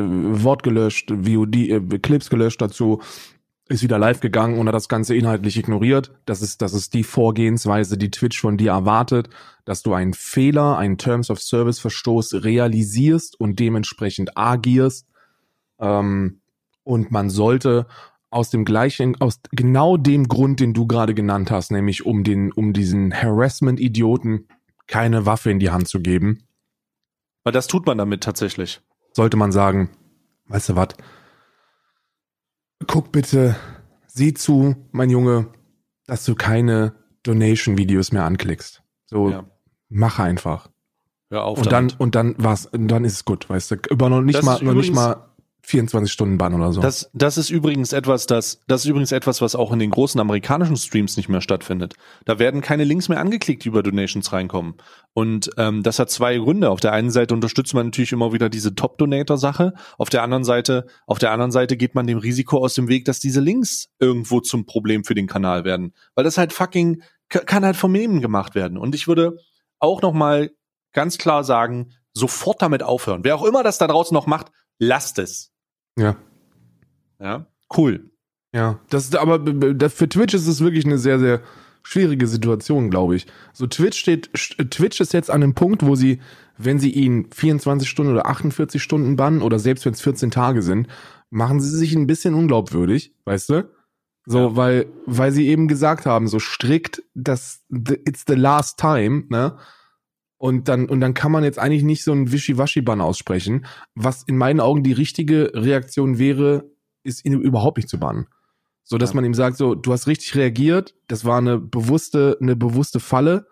[0.44, 3.00] Wort gelöscht, VOD, äh, Clips gelöscht dazu,
[3.68, 6.10] ist wieder live gegangen und hat das Ganze inhaltlich ignoriert.
[6.26, 9.30] Das ist, das ist die Vorgehensweise, die Twitch von dir erwartet,
[9.64, 15.06] dass du einen Fehler, einen Terms of Service Verstoß realisierst und dementsprechend agierst.
[15.78, 16.40] Ähm,
[16.82, 17.86] und man sollte
[18.30, 22.50] aus dem gleichen, aus genau dem Grund, den du gerade genannt hast, nämlich um den,
[22.50, 24.48] um diesen Harassment-Idioten
[24.90, 26.42] keine Waffe in die Hand zu geben,
[27.44, 28.80] Weil das tut man damit tatsächlich.
[29.12, 29.90] sollte man sagen,
[30.46, 30.88] weißt du was,
[32.86, 33.56] guck bitte,
[34.06, 35.48] sieh zu, mein Junge,
[36.06, 38.82] dass du keine Donation-Videos mehr anklickst.
[39.06, 39.44] So, Ja.
[39.88, 40.68] mach einfach.
[41.30, 42.00] Hör auf Und dann, damit.
[42.00, 43.76] und dann war's, und dann ist es gut, weißt du.
[43.90, 45.29] Über noch nicht Das mal, noch nicht mal
[45.70, 46.80] 24 Stunden Bann oder so.
[46.80, 50.20] Das, das ist übrigens etwas, das, das ist übrigens etwas, was auch in den großen
[50.20, 51.94] amerikanischen Streams nicht mehr stattfindet.
[52.24, 54.74] Da werden keine Links mehr angeklickt, die über Donations reinkommen.
[55.14, 56.70] Und ähm, das hat zwei Gründe.
[56.70, 59.74] Auf der einen Seite unterstützt man natürlich immer wieder diese Top-Donator-Sache.
[59.96, 63.04] Auf der anderen Seite, auf der anderen Seite geht man dem Risiko aus dem Weg,
[63.06, 65.94] dass diese Links irgendwo zum Problem für den Kanal werden.
[66.14, 68.76] Weil das halt fucking kann halt vom Nehmen gemacht werden.
[68.76, 69.38] Und ich würde
[69.78, 70.50] auch noch mal
[70.92, 73.24] ganz klar sagen, sofort damit aufhören.
[73.24, 74.48] Wer auch immer das da draußen noch macht,
[74.78, 75.49] lasst es.
[75.98, 76.16] Ja.
[77.20, 78.10] Ja, cool.
[78.54, 81.40] Ja, das ist aber das- für Twitch ist es wirklich eine sehr, sehr
[81.82, 83.26] schwierige Situation, glaube ich.
[83.52, 84.30] So Twitch steht,
[84.70, 86.20] Twitch ist jetzt an einem Punkt, wo sie,
[86.58, 90.62] wenn sie ihn 24 Stunden oder 48 Stunden bannen oder selbst wenn es 14 Tage
[90.62, 90.88] sind,
[91.30, 93.70] machen sie sich ein bisschen unglaubwürdig, weißt du?
[94.26, 94.56] So, ja.
[94.56, 99.56] weil, weil sie eben gesagt haben, so strikt, dass it's the last time, ne?
[100.40, 103.66] Und dann, und dann kann man jetzt eigentlich nicht so ein Wischiwaschi-Bann aussprechen.
[103.94, 106.64] Was in meinen Augen die richtige Reaktion wäre,
[107.02, 108.26] ist ihn überhaupt nicht zu bannen.
[108.82, 109.16] So dass ja.
[109.16, 113.48] man ihm sagt, so, du hast richtig reagiert, das war eine bewusste, eine bewusste Falle.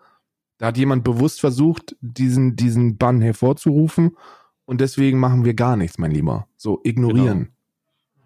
[0.57, 4.17] Da hat jemand bewusst versucht, diesen, diesen Bann hervorzurufen.
[4.65, 6.47] Und deswegen machen wir gar nichts, mein Lieber.
[6.57, 7.49] So, ignorieren.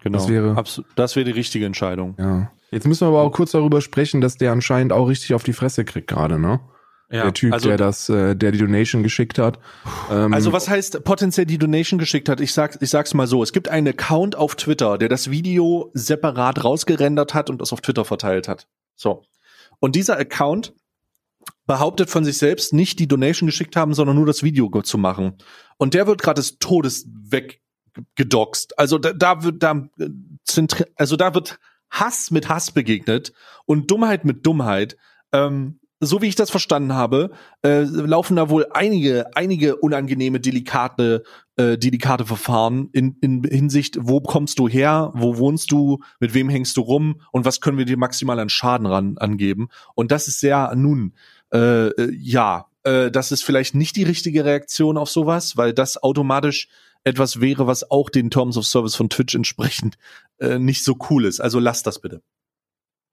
[0.02, 0.16] Genau.
[0.16, 0.18] genau.
[0.18, 2.14] Das wäre, das wäre die richtige Entscheidung.
[2.18, 2.50] Ja.
[2.70, 5.52] Jetzt müssen wir aber auch kurz darüber sprechen, dass der anscheinend auch richtig auf die
[5.52, 6.60] Fresse kriegt gerade, ne?
[7.14, 9.58] Ja, der Typ, also, der das, äh, der die Donation geschickt hat.
[10.10, 12.40] Ähm, also was heißt potenziell die Donation geschickt hat?
[12.40, 15.90] Ich sag, ich sag's mal so: Es gibt einen Account auf Twitter, der das Video
[15.94, 18.66] separat rausgerendert hat und das auf Twitter verteilt hat.
[18.96, 19.22] So
[19.80, 20.74] und dieser Account
[21.66, 25.36] behauptet von sich selbst nicht die Donation geschickt haben, sondern nur das Video zu machen.
[25.76, 28.78] Und der wird gerade des Todes weggedoxt.
[28.78, 29.88] Also da, da wird da
[30.96, 31.58] also da wird
[31.90, 33.32] Hass mit Hass begegnet
[33.66, 34.96] und Dummheit mit Dummheit.
[35.32, 37.30] Ähm, so wie ich das verstanden habe,
[37.62, 41.24] äh, laufen da wohl einige, einige unangenehme, delikate,
[41.56, 46.48] äh, delikate Verfahren in, in Hinsicht, wo kommst du her, wo wohnst du, mit wem
[46.48, 49.68] hängst du rum und was können wir dir maximal an Schaden ran angeben.
[49.94, 51.14] Und das ist sehr, nun,
[51.52, 56.02] äh, äh, ja, äh, das ist vielleicht nicht die richtige Reaktion auf sowas, weil das
[56.02, 56.68] automatisch
[57.04, 59.96] etwas wäre, was auch den Terms of Service von Twitch entsprechend
[60.38, 61.40] äh, nicht so cool ist.
[61.40, 62.22] Also lass das bitte.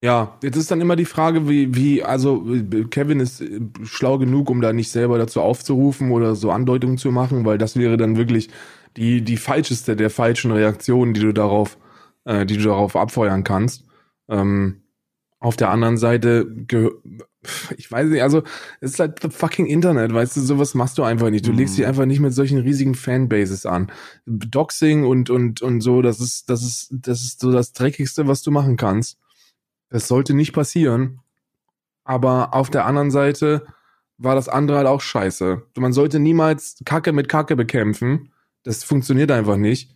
[0.04, 2.43] Ja, jetzt ist dann immer die Frage, wie, wie, also
[2.89, 7.12] Kevin ist äh, schlau genug, um da nicht selber dazu aufzurufen oder so Andeutungen zu
[7.12, 8.49] machen, weil das wäre dann wirklich
[8.97, 11.78] die, die falscheste der falschen Reaktionen, die du darauf,
[12.26, 13.86] äh, die du darauf abfeuern kannst.
[14.28, 14.82] Ähm,
[15.39, 16.47] auf der anderen Seite,
[17.78, 18.43] ich weiß nicht, also
[18.80, 21.47] es ist halt the fucking Internet, weißt du, sowas machst du einfach nicht.
[21.47, 21.89] Du legst dich mhm.
[21.89, 23.91] einfach nicht mit solchen riesigen Fanbases an.
[24.26, 28.41] Doxing und und und so, das ist das ist das ist so das dreckigste, was
[28.43, 29.21] du machen kannst.
[29.92, 31.20] Das sollte nicht passieren.
[32.04, 33.68] Aber auf der anderen Seite
[34.18, 35.62] war das andere halt auch scheiße.
[35.78, 38.32] Man sollte niemals Kacke mit Kacke bekämpfen.
[38.64, 39.96] Das funktioniert einfach nicht.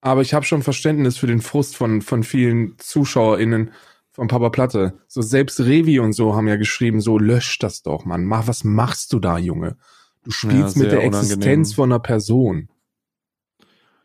[0.00, 3.72] Aber ich habe schon Verständnis für den Frust von, von vielen ZuschauerInnen
[4.12, 5.00] von Papa Platte.
[5.08, 8.24] So selbst Revi und so haben ja geschrieben, so lösch das doch, Mann.
[8.24, 9.76] Mach, was machst du da, Junge?
[10.22, 11.22] Du spielst ja, mit der unangenehm.
[11.22, 12.68] Existenz von einer Person.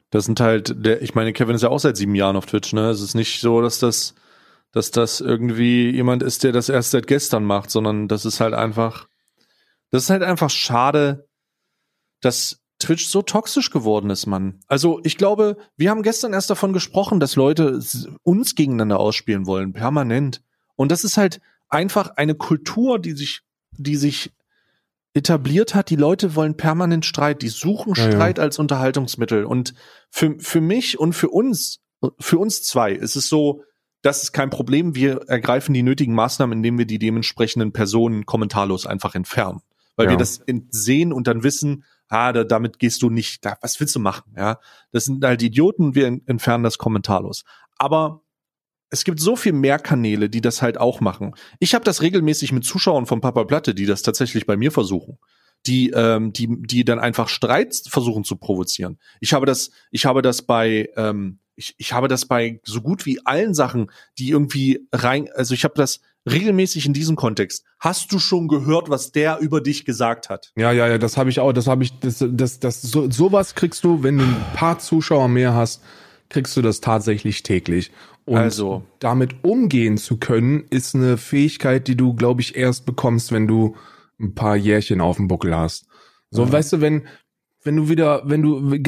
[0.10, 2.74] Das sind halt, der, ich meine, Kevin ist ja auch seit sieben Jahren auf Twitch,
[2.74, 2.90] ne?
[2.90, 4.16] Es ist nicht so, dass das
[4.72, 8.54] dass das irgendwie jemand ist, der das erst seit gestern macht, sondern das ist halt
[8.54, 9.08] einfach,
[9.92, 11.28] das ist halt einfach schade,
[12.22, 14.62] dass Twitch so toxisch geworden ist, Mann.
[14.68, 17.80] Also ich glaube, wir haben gestern erst davon gesprochen, dass Leute
[18.24, 20.42] uns gegeneinander ausspielen wollen, permanent.
[20.76, 23.42] Und das ist halt einfach eine Kultur, die sich,
[23.72, 24.32] die sich
[25.14, 25.90] etabliert hat.
[25.90, 28.46] Die Leute wollen permanent Streit, die suchen ja, Streit ja.
[28.46, 29.44] als Unterhaltungsmittel.
[29.44, 29.74] Und
[30.10, 31.80] für, für mich und für uns,
[32.20, 33.64] für uns zwei ist es so,
[34.02, 34.96] das ist kein Problem.
[34.96, 39.62] Wir ergreifen die nötigen Maßnahmen, indem wir die dementsprechenden Personen kommentarlos einfach entfernen.
[39.96, 40.12] Weil ja.
[40.12, 43.96] wir das sehen und dann wissen, ah, da, damit gehst du nicht, da, was willst
[43.96, 44.34] du machen?
[44.38, 44.60] Ja,
[44.92, 47.44] das sind halt Idioten, wir entfernen das kommentarlos.
[47.78, 48.22] Aber
[48.90, 51.36] es gibt so viel mehr Kanäle, die das halt auch machen.
[51.60, 55.18] Ich habe das regelmäßig mit Zuschauern von Papa Platte, die das tatsächlich bei mir versuchen
[55.66, 58.98] die ähm, die die dann einfach Streit versuchen zu provozieren.
[59.20, 63.06] Ich habe das ich habe das bei ähm, ich, ich habe das bei so gut
[63.06, 66.00] wie allen Sachen, die irgendwie rein, also ich habe das
[66.30, 67.66] regelmäßig in diesem Kontext.
[67.80, 70.52] Hast du schon gehört, was der über dich gesagt hat?
[70.56, 71.52] Ja, ja, ja, das habe ich auch.
[71.54, 75.28] Das habe ich, das, das, das, so, sowas kriegst du, wenn du ein paar Zuschauer
[75.28, 75.84] mehr hast,
[76.30, 77.92] kriegst du das tatsächlich täglich.
[78.26, 78.84] Und also.
[79.00, 83.76] damit umgehen zu können, ist eine Fähigkeit, die du, glaube ich, erst bekommst, wenn du
[84.20, 85.88] ein paar Jährchen auf dem Buckel hast.
[86.30, 86.52] So, ja.
[86.52, 87.08] weißt du, wenn,
[87.64, 88.80] wenn du wieder, wenn du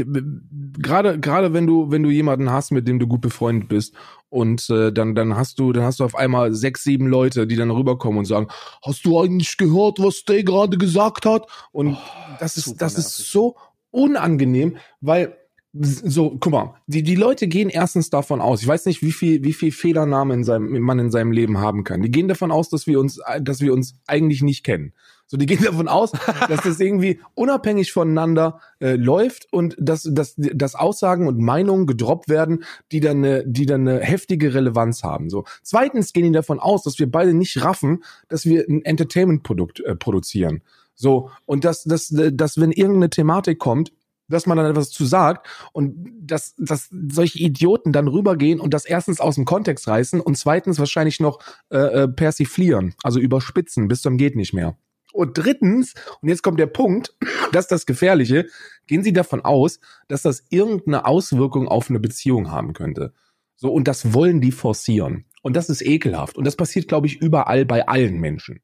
[0.79, 3.93] gerade gerade wenn du wenn du jemanden hast, mit dem du gut befreundet bist
[4.29, 7.55] und äh, dann dann hast du dann hast du auf einmal sechs sieben Leute, die
[7.55, 8.47] dann rüberkommen und sagen,
[8.83, 11.47] hast du eigentlich gehört, was der gerade gesagt hat?
[11.71, 11.97] Und oh,
[12.39, 12.97] das ist das nervig.
[12.97, 13.55] ist so
[13.91, 15.37] unangenehm, weil
[15.73, 19.43] so, guck mal, die, die Leute gehen erstens davon aus, ich weiß nicht, wie viel,
[19.43, 22.01] wie viel Fehlernamen in seinem, man in seinem Leben haben kann.
[22.01, 24.93] Die gehen davon aus, dass wir uns, dass wir uns eigentlich nicht kennen.
[25.31, 26.11] So, die gehen davon aus,
[26.49, 32.27] dass das irgendwie unabhängig voneinander äh, läuft und dass, dass, dass Aussagen und Meinungen gedroppt
[32.27, 35.29] werden, die dann, eine, die dann eine heftige Relevanz haben.
[35.29, 35.45] So.
[35.63, 39.95] Zweitens gehen die davon aus, dass wir beide nicht raffen, dass wir ein Entertainment-Produkt äh,
[39.95, 40.63] produzieren.
[40.95, 43.93] So, und dass, dass, dass, wenn irgendeine Thematik kommt,
[44.27, 48.83] dass man dann etwas zu sagt und dass, dass solche Idioten dann rübergehen und das
[48.83, 54.01] erstens aus dem Kontext reißen und zweitens wahrscheinlich noch äh, äh, persiflieren, also überspitzen bis
[54.01, 54.75] zum geht nicht mehr.
[55.13, 57.15] Und drittens, und jetzt kommt der Punkt,
[57.51, 58.47] das ist das Gefährliche,
[58.87, 63.13] gehen Sie davon aus, dass das irgendeine Auswirkung auf eine Beziehung haben könnte.
[63.55, 65.25] So, und das wollen die forcieren.
[65.43, 66.37] Und das ist ekelhaft.
[66.37, 68.61] Und das passiert, glaube ich, überall bei allen Menschen.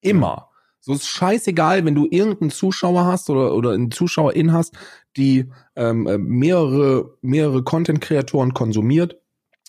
[0.00, 0.48] Immer.
[0.80, 4.74] So ist scheißegal, wenn du irgendeinen Zuschauer hast oder, oder einen Zuschauerin hast,
[5.16, 9.20] die ähm, äh, mehrere, mehrere Content-Kreatoren konsumiert,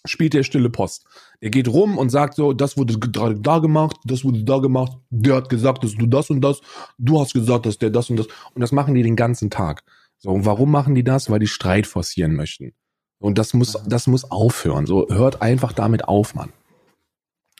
[0.05, 1.05] spielt der stille Post.
[1.41, 4.93] Der geht rum und sagt so, das wurde gerade da gemacht, das wurde da gemacht,
[5.09, 6.61] der hat gesagt, dass du das und das,
[6.99, 8.27] du hast gesagt, dass der das und das.
[8.53, 9.83] Und das machen die den ganzen Tag.
[10.19, 11.31] So, und warum machen die das?
[11.31, 12.73] Weil die Streit forcieren möchten.
[13.19, 14.85] Und das muss, das muss aufhören.
[14.85, 16.51] So, hört einfach damit auf, Mann.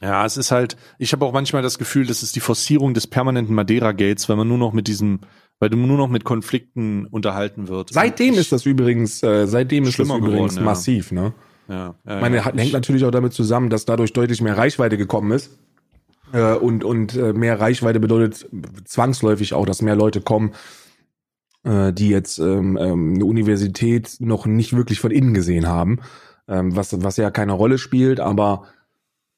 [0.01, 3.05] Ja, es ist halt, ich habe auch manchmal das Gefühl, das ist die Forcierung des
[3.05, 5.19] permanenten Madeira-Gates, weil man nur noch mit diesem,
[5.59, 7.93] weil du nur noch mit Konflikten unterhalten wird.
[7.93, 10.61] Seitdem ist das übrigens, äh, seitdem ist das übrigens geworden, ja.
[10.63, 11.33] massiv, ne?
[11.67, 12.53] Ja, ja, Ich meine, ja.
[12.53, 15.51] hängt natürlich auch damit zusammen, dass dadurch deutlich mehr Reichweite gekommen ist.
[16.33, 18.47] Äh, und und äh, mehr Reichweite bedeutet
[18.85, 20.53] zwangsläufig auch, dass mehr Leute kommen,
[21.63, 25.99] äh, die jetzt ähm, ähm, eine Universität noch nicht wirklich von innen gesehen haben.
[26.47, 28.65] Ähm, was, was ja keine Rolle spielt, aber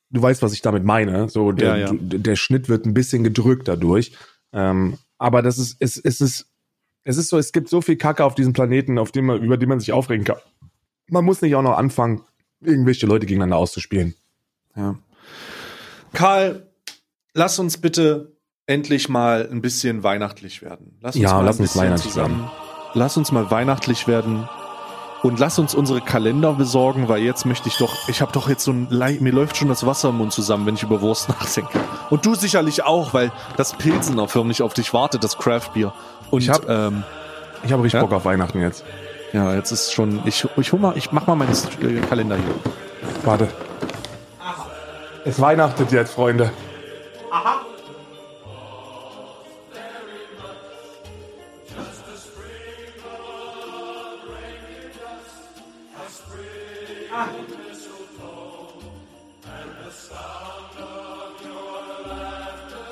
[0.10, 1.28] du weißt, was ich damit meine.
[1.30, 4.14] So, der, der Schnitt wird ein bisschen gedrückt dadurch.
[4.54, 6.48] Ähm, aber das ist, es, es ist,
[7.04, 9.58] es ist so, es gibt so viel Kacke auf diesem Planeten, auf dem man, über
[9.58, 10.38] den man sich aufregen kann.
[11.08, 12.22] Man muss nicht auch noch anfangen,
[12.62, 14.16] irgendwelche Leute gegeneinander auszuspielen.
[14.76, 14.96] Ja.
[16.14, 16.68] Karl,
[17.34, 18.32] lass uns bitte
[18.66, 20.98] endlich mal ein bisschen weihnachtlich werden.
[21.02, 22.16] Lass uns Ja, mal lass uns weihnachtlich
[22.94, 24.48] Lass uns mal weihnachtlich werden.
[25.24, 28.66] Und lass uns unsere Kalender besorgen, weil jetzt möchte ich doch, ich habe doch jetzt
[28.66, 31.80] so ein, mir läuft schon das Wasser im Mund zusammen, wenn ich über Wurst nachdenke.
[32.10, 35.94] Und du sicherlich auch, weil das Pilsener förmlich auf dich wartet, das Craftbier.
[36.30, 37.04] Und Ich hab- ähm,
[37.64, 38.02] Ich habe richtig Ja?
[38.06, 38.84] Bock auf Weihnachten jetzt.
[39.34, 42.54] Ja, jetzt ist schon, ich, ich hol mal, ich mach mal meinen äh, Kalender hier.
[43.24, 43.50] Warte.
[45.26, 46.52] Es weihnachtet jetzt, Freunde.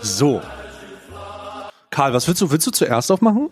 [0.01, 0.41] So.
[1.91, 3.49] Karl, was willst du, willst du zuerst aufmachen?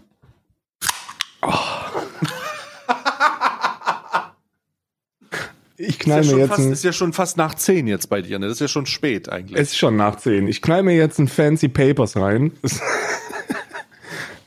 [5.82, 7.88] Ich knall ist, ja mir schon jetzt fast, ein, ist ja schon fast nach zehn
[7.88, 8.48] jetzt bei dir, ne?
[8.48, 9.58] Das ist ja schon spät eigentlich.
[9.58, 10.50] Es ist schon nach 10.
[10.50, 12.52] Ich knall mir jetzt ein Fancy Papers rein.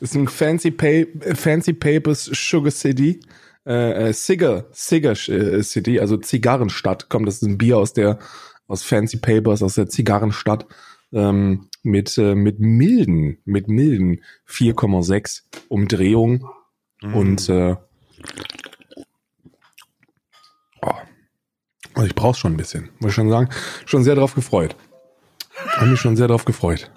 [0.00, 1.04] Das ist ein Fancy, pa
[1.36, 3.20] Fancy Papers Sugar City.
[3.64, 7.08] Äh, äh, Cigar, Cigar äh, City, also Zigarrenstadt.
[7.08, 8.18] Kommt, das ist ein Bier aus der,
[8.66, 10.66] aus Fancy Papers, aus der Zigarrenstadt.
[11.12, 16.46] Ähm, mit, äh, mit milden, mit milden 4,6 Umdrehungen.
[17.00, 17.76] Und äh,
[20.82, 20.94] oh.
[21.94, 23.48] Also ich brauch's schon ein bisschen, muss ich schon sagen.
[23.84, 24.76] Schon sehr drauf gefreut.
[25.76, 26.90] Hab mich schon sehr drauf gefreut.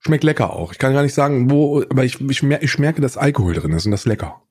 [0.00, 0.72] Schmeckt lecker auch.
[0.72, 3.72] Ich kann gar nicht sagen, wo, aber ich, ich, mer ich merke, dass Alkohol drin
[3.72, 4.42] ist und das ist lecker.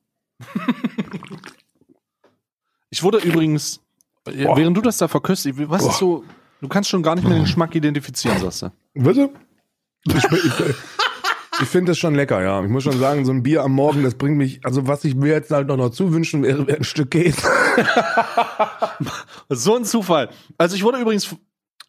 [2.90, 3.82] Ich wurde übrigens,
[4.26, 4.58] äh, Boah.
[4.58, 6.24] während du das da verköstigst, was ist so,
[6.62, 8.72] du kannst schon gar nicht mehr den Geschmack identifizieren, sagst du.
[8.94, 9.30] Bitte?
[10.06, 10.76] Ich, ich,
[11.62, 12.64] ich finde das schon lecker, ja.
[12.64, 15.16] Ich muss schon sagen, so ein Bier am Morgen, das bringt mich, also was ich
[15.16, 17.42] mir jetzt halt noch, noch zuwünschen wäre, wäre ein Stück Käse.
[19.56, 20.30] So ein Zufall.
[20.58, 21.36] Also ich wurde übrigens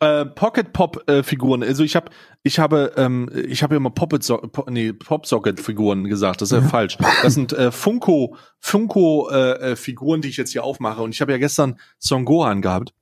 [0.01, 1.63] äh, Pocket Pop äh, Figuren.
[1.63, 2.11] Also ich habe
[2.43, 6.41] ich habe ähm, ich habe ja immer Poppet so po, nee, Pop Socket Figuren gesagt.
[6.41, 6.99] Das ist ja falsch.
[7.23, 11.03] Das sind äh, Funko Funko äh, äh, Figuren, die ich jetzt hier aufmache.
[11.03, 12.93] Und ich habe ja gestern Son Gohan gehabt.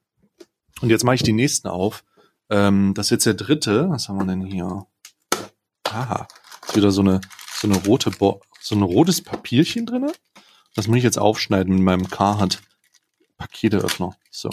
[0.81, 2.05] Und jetzt mache ich die nächsten auf.
[2.51, 3.89] Ähm, das ist jetzt der dritte.
[3.91, 4.87] Was haben wir denn hier?
[5.89, 6.27] Aha,
[6.67, 7.21] ist wieder so eine
[7.55, 10.13] so eine rote Bo so ein rotes Papierchen drinne.
[10.75, 12.63] Das muss ich jetzt aufschneiden mit meinem Carhartt
[13.43, 14.14] Paketeöffner.
[14.30, 14.51] So.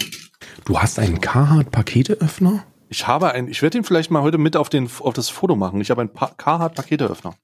[0.65, 2.65] Du hast einen Carhartt Paketeöffner?
[2.89, 5.55] Ich habe ein, ich werde ihn vielleicht mal heute mit auf den, auf das Foto
[5.55, 5.79] machen.
[5.79, 7.35] Ich habe einen pa Carhartt Paketeöffner.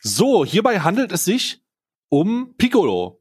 [0.00, 1.60] So, hierbei handelt es sich
[2.08, 3.20] um Piccolo.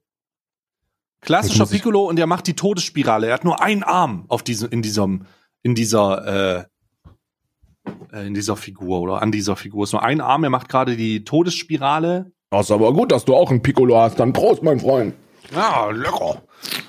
[1.21, 3.27] Klassischer Piccolo und der macht die Todesspirale.
[3.27, 5.25] Er hat nur einen Arm auf diesem, in diesem,
[5.63, 6.65] in dieser, äh,
[8.13, 9.85] äh, in dieser Figur oder an dieser Figur.
[9.85, 10.43] Ist nur ein Arm.
[10.43, 12.31] Er macht gerade die Todesspirale.
[12.51, 14.19] Das ist aber gut, dass du auch einen Piccolo hast.
[14.19, 15.15] Dann Prost, mein Freund.
[15.51, 16.43] Ja, lecker.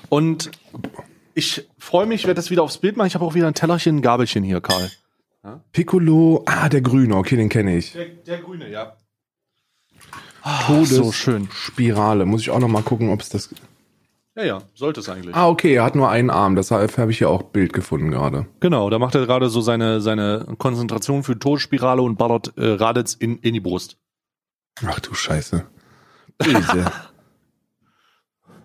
[0.09, 0.51] Und
[1.33, 3.07] ich freue mich, werde das wieder aufs Bild machen.
[3.07, 4.89] Ich habe auch wieder ein Tellerchen, ein Gabelchen hier, Karl.
[5.71, 7.93] Piccolo, ah, der Grüne, okay, den kenne ich.
[7.93, 8.97] Der, der grüne, ja.
[10.67, 11.47] Todes- so schön.
[11.51, 12.25] Spirale.
[12.25, 13.49] Muss ich auch noch mal gucken, ob es das.
[14.35, 15.35] Ja, ja, sollte es eigentlich.
[15.35, 16.55] Ah, okay, er hat nur einen Arm.
[16.55, 18.47] Deshalb habe ich hier auch Bild gefunden gerade.
[18.59, 23.13] Genau, da macht er gerade so seine, seine Konzentration für Todesspirale und ballert äh, Raditz
[23.13, 23.97] in, in die Brust.
[24.85, 25.65] Ach du Scheiße.
[26.37, 26.91] Böse.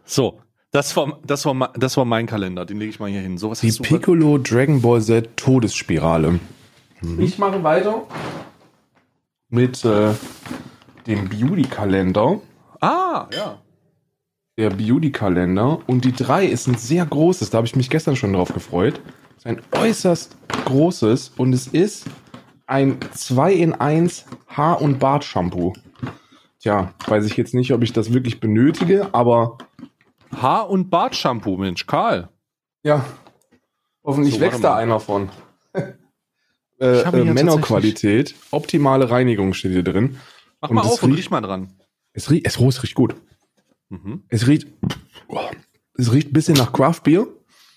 [0.06, 0.38] So,
[0.74, 2.64] das war, das war, das war mein Kalender.
[2.64, 3.38] Den lege ich mal hier hin.
[3.38, 3.82] So, was Die hast du?
[3.84, 6.40] Piccolo Dragon Ball Z Todesspirale.
[7.18, 8.02] Ich mache weiter
[9.50, 10.14] mit äh,
[11.06, 12.40] dem Beauty-Kalender.
[12.80, 13.62] Ah, ja.
[14.58, 15.78] Der Beauty-Kalender.
[15.86, 19.00] Und die 3 ist ein sehr großes, da habe ich mich gestern schon drauf gefreut.
[19.36, 22.06] Ist ein äußerst großes und es ist
[22.66, 25.74] ein 2 in 1 Haar- und Bart-Shampoo.
[26.58, 29.58] Tja, weiß ich jetzt nicht, ob ich das wirklich benötige, aber
[30.42, 32.28] Haar- und Bartshampoo, Mensch, Karl.
[32.82, 33.04] ja,
[34.02, 35.30] hoffentlich So, wächst da einer von.
[36.78, 40.18] äh, äh, Männerqualität, optimale Reinigung steht hier drin.
[40.60, 41.72] Mach Und mal auf und riech mal dran.
[42.12, 43.14] Es riecht, es, es riecht gut.
[43.88, 44.24] Mhm.
[44.28, 44.68] Es riecht,
[45.28, 45.40] oh,
[45.96, 47.26] es riecht ein bisschen nach Craft Beer.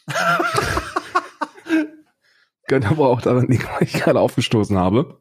[2.67, 5.19] Könnte aber auch daran liegen, weil ich gerade aufgestoßen habe.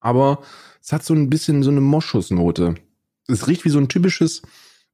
[0.00, 0.42] Aber
[0.80, 2.74] es hat so ein bisschen so eine Moschusnote.
[3.28, 4.42] Es riecht wie so ein typisches,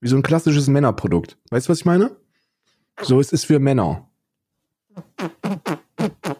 [0.04, 1.38] wie so ein klassisches Männerprodukt.
[1.48, 2.14] Weißt du, was ich meine?
[3.00, 4.06] So, es ist für Männer.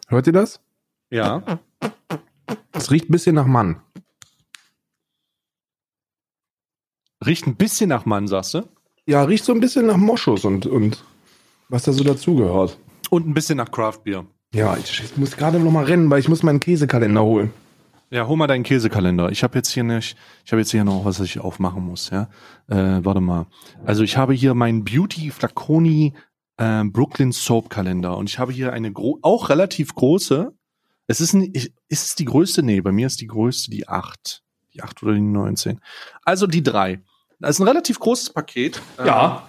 [0.08, 0.60] Hört ihr das?
[1.08, 1.42] Ja.
[2.72, 3.80] Es riecht ein bisschen nach Mann.
[7.24, 8.68] Riecht ein bisschen nach Mann, sagst du?
[9.06, 11.02] Ja, riecht so ein bisschen nach Moschus und, und
[11.70, 12.78] was da so dazugehört.
[13.08, 14.26] Und ein bisschen nach Craft Beer.
[14.52, 17.50] Ja, ich, ich muss gerade noch mal rennen, weil ich muss meinen Käsekalender holen.
[18.10, 19.30] Ja, hol mal deinen Käsekalender.
[19.30, 22.10] Ich habe jetzt hier nicht, ich habe jetzt hier noch was, was ich aufmachen muss,
[22.10, 22.28] ja.
[22.68, 23.46] Äh, warte mal.
[23.84, 26.14] Also ich habe hier meinen Beauty Flaconi
[26.56, 28.92] äh, Brooklyn Soap Kalender und ich habe hier eine
[29.22, 30.52] auch relativ große.
[31.06, 32.62] Es ist ein, ist es die größte?
[32.62, 34.42] Nee, bei mir ist die größte die 8.
[34.74, 35.80] Die 8 oder die 19.
[36.24, 37.00] Also die 3.
[37.40, 38.80] Das ist ein relativ großes Paket.
[39.04, 39.48] Ja.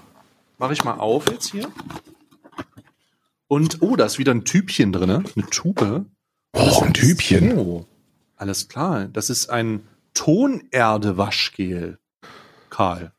[0.58, 1.70] Mache ich mal auf jetzt hier.
[3.47, 6.06] Und, oh, da ist wieder ein Typchen drinne, eine Tube.
[6.53, 7.58] Oh, ein Typchen.
[7.58, 7.86] Oh,
[8.36, 9.07] alles klar.
[9.07, 11.99] Das ist ein Tonerde-Waschgel,
[12.69, 13.11] Karl.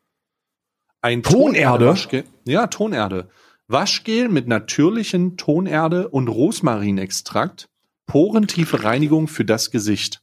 [1.01, 1.85] Ein Tonerde?
[1.85, 3.29] Tonerde-Waschgel- Ja, Tonerde.
[3.67, 7.69] Waschgel mit natürlichen Tonerde und Rosmarinextrakt.
[8.05, 10.21] Porentiefe Reinigung für das Gesicht.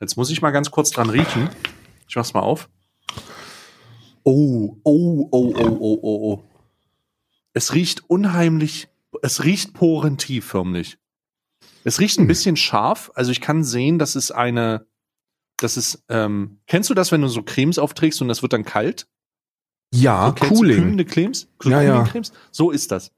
[0.00, 1.48] Jetzt muss ich mal ganz kurz dran riechen.
[2.08, 2.68] Ich mach's mal auf.
[4.24, 6.42] Oh, oh, oh, oh, oh, oh, oh.
[7.52, 8.88] Es riecht unheimlich,
[9.22, 10.98] es riecht porentief förmlich.
[11.86, 12.26] Es riecht ein Hm.
[12.28, 13.10] bisschen scharf.
[13.14, 14.86] Also ich kann sehen, dass es eine,
[15.58, 18.64] das ist, ähm, kennst du das, wenn du so Cremes aufträgst und das wird dann
[18.64, 19.06] kalt?
[19.94, 20.76] Ja, So, Cooling.
[20.78, 21.48] Kühlende Cremes?
[21.62, 21.92] So Ja, ja.
[22.02, 22.32] Cooling-Cremes?
[22.50, 23.12] So ist das.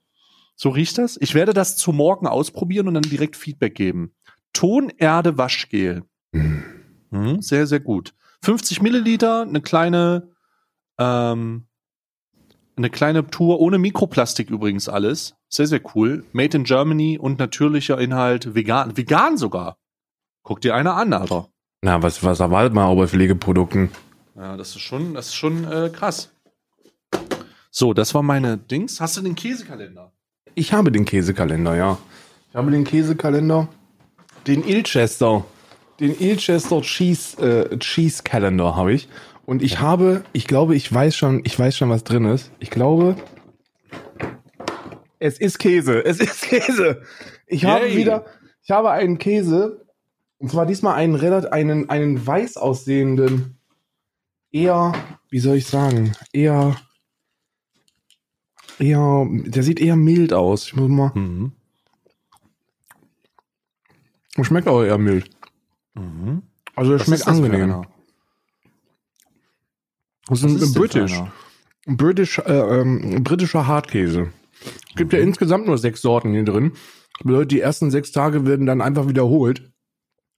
[0.55, 1.17] So riecht das.
[1.19, 4.13] Ich werde das zu morgen ausprobieren und dann direkt Feedback geben.
[4.53, 6.03] Tonerde Waschgel.
[6.33, 6.63] Hm.
[7.09, 8.13] Mhm, sehr, sehr gut.
[8.43, 10.29] 50 Milliliter, eine kleine,
[10.99, 11.65] ähm,
[12.75, 15.35] eine kleine Tour ohne Mikroplastik übrigens alles.
[15.49, 16.23] Sehr, sehr cool.
[16.31, 18.95] Made in Germany und natürlicher Inhalt, vegan.
[18.95, 19.77] Vegan sogar.
[20.43, 21.49] Guck dir einer an, Alter.
[21.81, 23.89] Na, was, was erwartet man auch bei Pflegeprodukten?
[24.35, 26.31] Ja, das ist schon, das ist schon äh, krass.
[27.71, 29.01] So, das war meine Dings.
[29.01, 30.11] Hast du den Käsekalender?
[30.55, 31.97] Ich habe den Käsekalender, ja.
[32.49, 33.67] Ich habe den Käsekalender.
[34.47, 35.45] Den Ilchester.
[35.99, 39.07] Den Ilchester Cheese, äh, Cheese Calendar habe ich.
[39.45, 42.51] Und ich habe, ich glaube, ich weiß schon, ich weiß schon, was drin ist.
[42.59, 43.15] Ich glaube,
[45.19, 46.03] es ist Käse.
[46.05, 47.03] Es ist Käse.
[47.47, 47.97] Ich habe Yay.
[47.97, 48.25] wieder,
[48.63, 49.85] ich habe einen Käse.
[50.37, 53.57] Und zwar diesmal einen relativ, einen, einen weiß aussehenden,
[54.51, 54.93] eher,
[55.29, 56.77] wie soll ich sagen, eher,
[58.79, 60.67] eher, der sieht eher mild aus.
[60.67, 61.51] Ich muss mal, Mhm.
[64.41, 65.29] schmeckt auch eher mild.
[65.95, 66.43] Mhm.
[66.75, 67.83] Also, er Was schmeckt das angenehm.
[70.27, 71.13] Das ist Was ein ist British.
[71.17, 71.31] einer?
[71.87, 74.31] Ein British, äh, ähm, britischer Hartkäse.
[74.89, 76.73] Es gibt ja insgesamt nur sechs Sorten hier drin.
[77.17, 79.71] Das bedeutet, die ersten sechs Tage werden dann einfach wiederholt.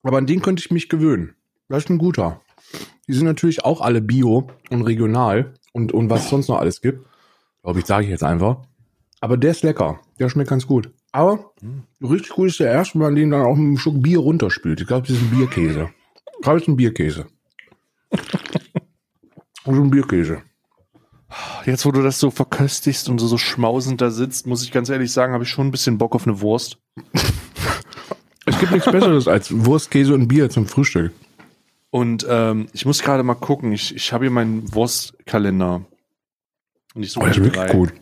[0.04, 1.36] Aber an den könnte ich mich gewöhnen.
[1.70, 2.42] Das ist ein guter.
[3.08, 6.82] Die sind natürlich auch alle bio und regional und, und was es sonst noch alles
[6.82, 7.06] gibt.
[7.64, 8.64] Glaube ich, sage ich jetzt einfach.
[9.20, 10.00] Aber der ist lecker.
[10.20, 10.92] Der schmeckt ganz gut.
[11.12, 11.54] Aber
[12.02, 14.82] richtig gut ist der erste, wenn man den dann auch mit einem Schluck Bier runterspült.
[14.82, 15.90] Ich glaube, das ist ein Bierkäse.
[16.38, 17.28] Ich glaube, das ist ein Bierkäse.
[19.64, 20.42] Also ein Bierkäse.
[21.66, 24.90] Jetzt, wo du das so verköstigst und so, so schmausend da sitzt, muss ich ganz
[24.90, 26.78] ehrlich sagen, habe ich schon ein bisschen Bock auf eine Wurst.
[28.48, 31.14] Es gibt nichts Besseres als Wurst, Käse und Bier zum Frühstück.
[31.92, 33.72] Und ähm, ich muss gerade mal gucken.
[33.72, 35.86] Ich, ich habe hier meinen Wurstkalender.
[36.96, 37.72] Und ich Oh, suche ist die wirklich drei.
[37.72, 37.94] gut.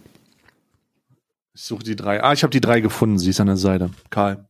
[1.53, 2.23] Ich suche die drei.
[2.23, 3.19] Ah, ich habe die drei gefunden.
[3.19, 3.89] Sie ist an der Seite.
[4.11, 4.47] Karl.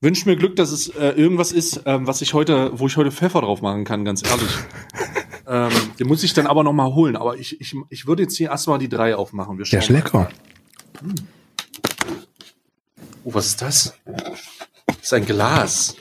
[0.00, 3.12] Wünscht mir Glück, dass es äh, irgendwas ist, ähm, was ich heute, wo ich heute
[3.12, 4.48] Pfeffer drauf machen kann, ganz ehrlich.
[5.50, 7.16] ähm, den muss ich dann aber noch mal holen.
[7.16, 9.58] Aber ich, ich, ich würde jetzt hier erstmal die drei aufmachen.
[9.58, 10.30] Wir Der ist lecker.
[13.24, 13.94] Oh, was ist das?
[14.04, 15.96] Das ist ein Glas.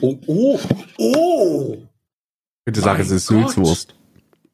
[0.00, 0.60] Oh, oh,
[0.98, 1.76] oh!
[2.64, 3.50] Bitte sag, es ist Gott.
[3.50, 3.96] Sülzwurst.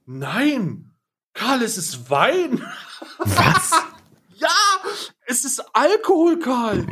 [0.06, 0.92] Nein!
[1.34, 2.62] Karl, es ist Wein.
[3.18, 3.72] Was?
[4.40, 4.48] Ja,
[5.26, 6.86] es ist Alkohol, Karl.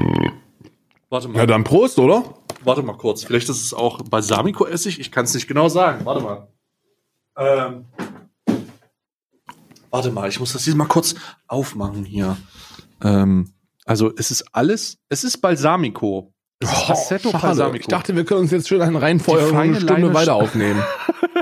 [1.09, 1.39] Warte mal.
[1.39, 2.35] Ja, dann Prost, oder?
[2.63, 3.25] Warte mal kurz.
[3.25, 5.01] Vielleicht ist es auch Balsamico-Essig.
[5.01, 6.05] Ich kann es nicht genau sagen.
[6.05, 6.49] Warte mal.
[7.39, 7.85] Ähm.
[9.91, 11.15] Warte mal, ich muss das hier mal kurz
[11.47, 12.37] aufmachen hier.
[13.03, 13.53] Ähm,
[13.87, 16.35] also es ist alles, es ist Balsamico.
[16.59, 17.43] Es ist Assetto Oh, schade.
[17.47, 17.81] Balsamico.
[17.81, 20.83] Ich dachte, wir können uns jetzt schön einen reinfeuern und eine Stunde Leine- weiter aufnehmen.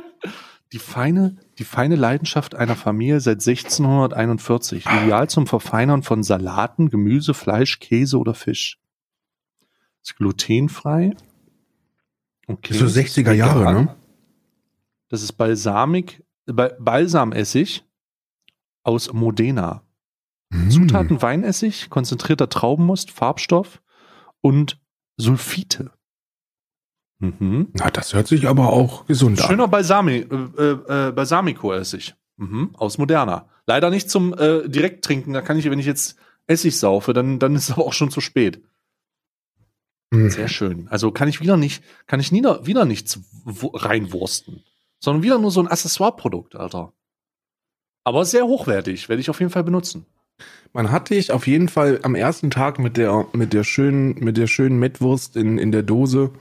[0.73, 4.85] die feine, die feine Leidenschaft einer Familie seit 1641.
[4.87, 8.79] Ideal zum Verfeinern von Salaten, Gemüse, Fleisch, Käse oder Fisch.
[10.05, 11.17] Ist glutenfrei.
[12.47, 12.75] Okay.
[12.75, 13.97] So 60er Jahre, ne?
[15.09, 17.85] Das ist Balsamik, Ba- Balsamessig
[18.83, 19.83] aus Modena.
[20.53, 20.71] Hm.
[20.71, 23.83] Zutaten Weinessig, konzentrierter Traubenmost, Farbstoff
[24.41, 24.81] und
[25.17, 25.91] Sulfite.
[27.19, 27.69] Mhm.
[27.73, 29.49] Na, das hört sich aber auch gesund an.
[29.49, 30.63] Schöner Balsami, äh,
[31.09, 32.15] äh, Balsamico-Essig.
[32.37, 32.75] Mhm.
[32.75, 33.49] Aus Moderna.
[33.67, 35.33] Leider nicht zum äh, direkt trinken.
[35.33, 38.11] Da kann ich, wenn ich jetzt Essig saufe, dann, dann ist es aber auch schon
[38.11, 38.63] zu spät.
[40.13, 40.31] Hm.
[40.31, 40.87] Sehr schön.
[40.89, 44.63] Also kann ich wieder nicht, kann ich wieder, wieder nichts reinwursten.
[45.07, 46.93] Sondern wieder nur so ein Accessoire-Produkt, Alter.
[48.03, 49.09] Aber sehr hochwertig.
[49.09, 50.05] Werde ich auf jeden Fall benutzen.
[50.73, 54.37] Man hat dich auf jeden Fall am ersten Tag mit der, mit der schönen, mit
[54.37, 56.33] der schönen Mettwurst in, in der Dose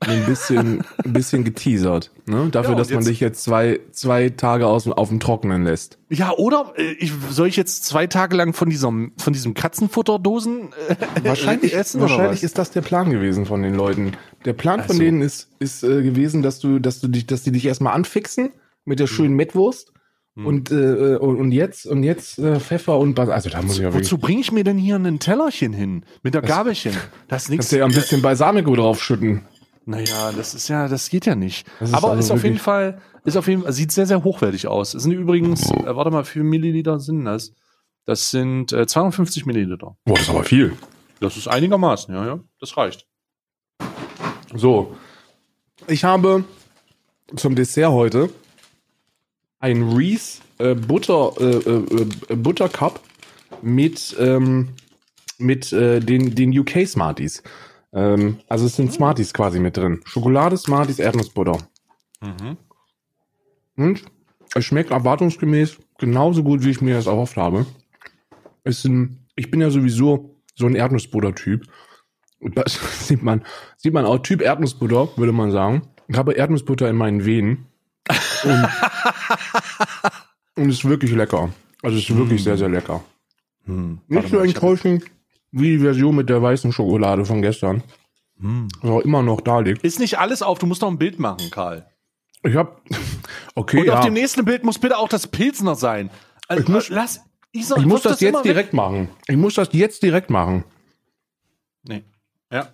[0.00, 2.10] ein bisschen, ein bisschen geteasert.
[2.26, 2.48] Ne?
[2.50, 5.98] Dafür, Ja, dass man dich jetzt zwei, zwei Tage aus, auf dem Trockenen lässt.
[6.08, 10.70] Ja, oder äh, ich, soll ich jetzt zwei Tage lang von diesem, von diesem Katzenfutterdosen
[10.88, 14.12] äh, Wahrscheinlich, essen wahrscheinlich ist das der Plan gewesen von den Leuten.
[14.44, 15.02] Der Plan von Also.
[15.02, 18.50] denen ist, ist äh, gewesen, dass du, dass du dich, dass die dich erstmal anfixen
[18.84, 19.92] mit der schönen Mettwurst.
[20.36, 20.46] Hm.
[20.46, 23.82] Und, äh, und und jetzt, und jetzt äh, Pfeffer und Bas Also da muss ich
[23.82, 23.92] ja.
[23.92, 26.04] Wozu bringe ich mir denn hier ein Tellerchen hin?
[26.22, 26.92] Mit der Gabelchen?
[27.28, 27.64] Das ist nichts.
[27.66, 29.42] Kannst du ja ein bisschen Balsamico draufschütten.
[29.86, 31.66] Naja, das ist ja, das geht ja nicht.
[31.80, 34.66] Ist Aber also ist auf jeden Fall, ist auf jeden Fall, sieht sehr, sehr hochwertig
[34.68, 34.94] aus.
[34.94, 37.52] Es sind übrigens, äh, warte mal, wie viele Milliliter sind das?
[38.04, 39.96] Das sind äh, 250 Milliliter.
[40.04, 40.76] Boah, das ist aber viel.
[41.20, 42.40] Das ist einigermaßen, ja, ja.
[42.60, 43.06] Das reicht.
[44.54, 44.96] So.
[45.86, 46.44] Ich habe
[47.36, 48.30] zum Dessert heute
[49.60, 53.00] ein Reese äh, Butter, äh, äh, äh, Buttercup
[53.62, 54.70] mit, ähm,
[55.38, 57.42] mit äh, den, den UK Smarties.
[57.92, 60.00] Ähm, also es sind Smarties quasi mit drin.
[60.04, 61.58] Schokolade, Smarties, Erdnussbutter.
[62.20, 62.56] Mhm.
[63.76, 64.04] Und
[64.54, 67.66] es schmeckt erwartungsgemäß genauso gut, wie ich mir das erhofft habe.
[68.64, 71.66] Es ein, ich bin ja sowieso so ein Erdnussbutter-Typ.
[72.40, 73.42] Und Das sieht man,
[73.76, 75.82] sieht man auch Typ Erdnussbutter, würde man sagen.
[76.08, 77.66] Ich habe Erdnussbutter in meinen Venen.
[78.44, 78.68] Und,
[80.56, 81.50] und es ist wirklich lecker.
[81.82, 83.02] Also es ist wirklich sehr, sehr lecker.
[83.66, 84.00] Hm.
[84.08, 85.04] Nicht so enttäuschend
[85.52, 87.82] wie die Version mit der weißen Schokolade von gestern.
[88.38, 88.68] Hm.
[88.82, 89.82] Auch immer noch da liegt.
[89.84, 91.86] Ist nicht alles auf, du musst noch ein Bild machen, Karl.
[92.42, 92.80] Ich hab,
[93.54, 93.98] okay, Und ja.
[93.98, 96.10] auf dem nächsten Bild muss bitte auch das Pilsner sein.
[96.48, 97.20] Also, Ich muss- lass,
[97.52, 99.08] Isa, ich muss wirf das jetzt direkt machen.
[99.26, 100.64] Ich muss das jetzt direkt machen.
[101.82, 102.04] Nee.
[102.52, 102.68] Ja.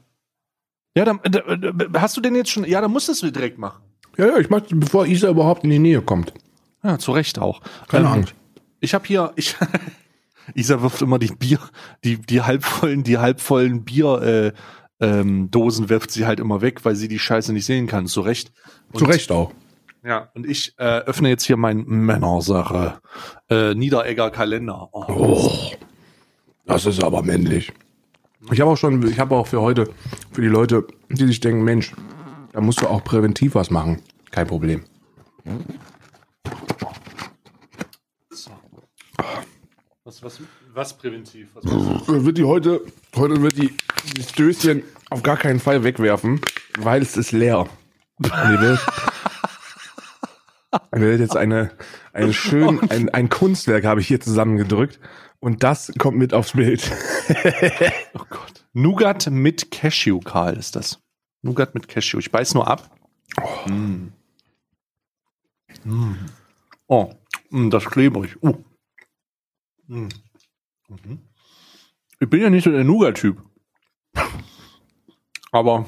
[0.96, 2.64] Ja, dann, äh, äh, hast du den jetzt schon?
[2.64, 3.82] Ja, dann musst du es direkt machen.
[4.18, 6.32] Ja, ja, ich mach, bevor Isa überhaupt in die Nähe kommt.
[6.82, 7.60] Ja, zu Recht auch.
[7.88, 8.34] Keine Ähm, Angst.
[8.80, 9.56] Ich habe hier, ich,
[10.54, 11.58] Isa wirft immer die Bier,
[12.04, 14.52] die, die halbvollen, die halbvollen Bier, äh,
[14.98, 18.06] ähm, Dosen wirft sie halt immer weg, weil sie die Scheiße nicht sehen kann.
[18.06, 18.52] Zu Recht.
[18.92, 19.52] Und, Zu Recht auch.
[20.04, 23.00] Ja, und ich äh, öffne jetzt hier mein Männersache.
[23.50, 24.88] Äh, Niederegger Kalender.
[24.92, 25.04] Oh.
[25.08, 25.72] Oh,
[26.64, 27.72] das ist aber männlich.
[28.52, 29.90] Ich habe auch schon, ich habe auch für heute,
[30.30, 31.92] für die Leute, die sich denken, Mensch,
[32.52, 34.00] da musst du auch präventiv was machen.
[34.30, 34.84] Kein Problem.
[40.06, 40.40] Was, was,
[40.72, 41.48] was präventiv?
[41.54, 42.24] Was du?
[42.24, 42.80] Wird die heute,
[43.16, 43.76] heute wird die
[44.16, 46.40] das Döschen auf gar keinen Fall wegwerfen,
[46.78, 47.66] weil es ist leer.
[48.18, 48.80] Und ihr werdet,
[50.94, 51.72] ihr werdet jetzt eine,
[52.12, 55.00] eine schön, ein, ein Kunstwerk habe ich hier zusammengedrückt
[55.40, 56.88] und das kommt mit aufs Bild.
[58.14, 58.64] Oh Gott.
[58.74, 61.00] Nougat mit Cashew, Karl, ist das.
[61.42, 62.20] Nougat mit Cashew.
[62.20, 62.96] Ich beiß nur ab.
[63.66, 64.12] Mm.
[65.82, 66.14] Mm.
[66.86, 67.12] Oh,
[67.50, 68.40] mm, das ist klebrig.
[68.40, 68.54] Uh.
[69.88, 70.08] Mm.
[70.88, 71.20] Mhm.
[72.18, 73.42] Ich bin ja nicht so der Nougat-Typ.
[75.52, 75.86] Aber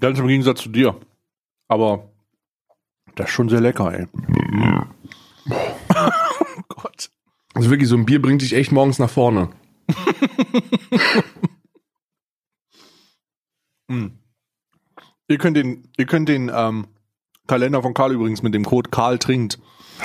[0.00, 0.98] ganz im Gegensatz zu dir.
[1.68, 2.10] Aber
[3.14, 4.06] das ist schon sehr lecker, ey.
[5.48, 6.10] Oh
[6.68, 7.10] Gott.
[7.54, 9.50] Also wirklich, so ein Bier bringt dich echt morgens nach vorne.
[13.88, 14.06] Mm.
[15.26, 16.86] Ihr könnt den, ihr könnt den ähm,
[17.46, 19.58] Kalender von Karl übrigens mit dem Code Karl trinkt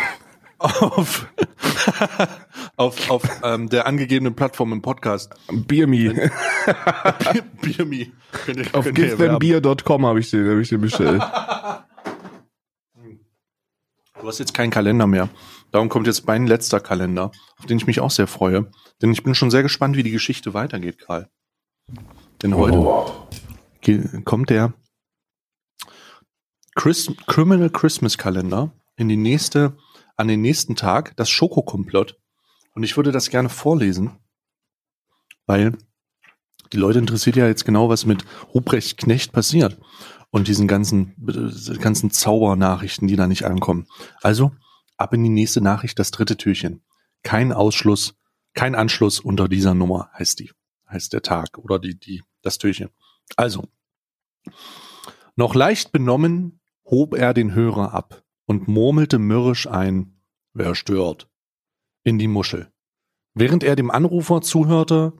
[0.60, 1.28] auf,
[2.80, 5.36] auf, auf ähm, der angegebenen Plattform im Podcast.
[5.52, 6.14] Biermi.
[8.32, 11.22] Könnt ihr, Auf givethembeer.com habe ich den, habe ich den bestellt.
[14.22, 15.30] Du hast jetzt keinen Kalender mehr.
[15.72, 18.72] Darum kommt jetzt mein letzter Kalender, auf den ich mich auch sehr freue.
[19.02, 21.30] Denn ich bin schon sehr gespannt, wie die Geschichte weitergeht, Karl.
[22.42, 23.28] Denn heute Oh.
[24.24, 24.74] kommt der
[26.76, 29.76] Chris Criminal Christmas Kalender in die nächste,
[30.16, 32.18] an den nächsten Tag, das Schokokomplott.
[32.74, 34.12] Und ich würde das gerne vorlesen,
[35.46, 35.78] weil
[36.72, 39.78] die Leute interessiert ja jetzt genau, was mit Ruprecht Knecht passiert
[40.30, 43.88] und diesen ganzen, äh, ganzen Zaubernachrichten, die da nicht ankommen.
[44.22, 44.52] Also
[44.98, 46.84] ab in die nächste Nachricht, das dritte Türchen.
[47.24, 48.16] Kein Ausschluss,
[48.54, 50.52] kein Anschluss unter dieser Nummer heißt die,
[50.88, 52.90] heißt der Tag oder die, die, das Türchen.
[53.36, 53.68] Also,
[55.36, 60.22] noch leicht benommen hob er den Hörer ab und murmelte mürrisch ein,
[60.54, 61.30] wer stört,
[62.10, 62.68] in die Muschel.
[63.34, 65.14] Während er dem Anrufer zuhörte,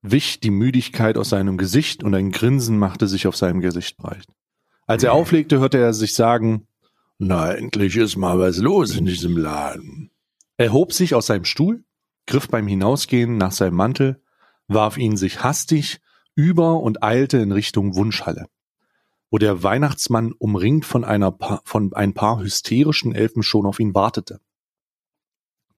[0.00, 4.26] wich die Müdigkeit aus seinem Gesicht und ein Grinsen machte sich auf seinem Gesicht breit.
[4.86, 6.66] Als er auflegte, hörte er sich sagen,
[7.18, 10.10] na, endlich ist mal was los in diesem Laden.
[10.56, 11.84] Er hob sich aus seinem Stuhl,
[12.26, 14.20] griff beim Hinausgehen nach seinem Mantel,
[14.66, 16.00] warf ihn sich hastig
[16.34, 18.46] über und eilte in Richtung Wunschhalle,
[19.30, 23.94] wo der Weihnachtsmann umringt von einer pa von ein paar hysterischen Elfen schon auf ihn
[23.94, 24.40] wartete.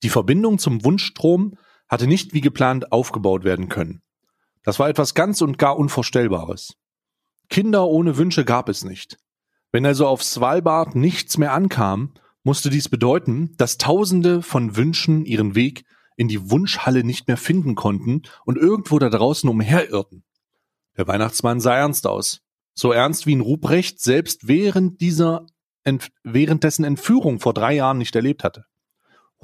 [0.05, 1.57] Die Verbindung zum Wunschstrom
[1.89, 4.03] hatte nicht wie geplant aufgebaut werden können.
[4.63, 6.77] Das war etwas ganz und gar Unvorstellbares.
[7.49, 9.17] Kinder ohne Wünsche gab es nicht.
[9.73, 15.55] Wenn also auf Svalbard nichts mehr ankam, musste dies bedeuten, dass Tausende von Wünschen ihren
[15.55, 15.87] Weg
[16.17, 20.23] in die Wunschhalle nicht mehr finden konnten und irgendwo da draußen umherirrten.
[20.99, 22.43] Der Weihnachtsmann sah ernst aus.
[22.75, 25.47] So ernst wie ein Ruprecht selbst während dieser,
[26.25, 28.67] während dessen Entführung vor drei Jahren nicht erlebt hatte.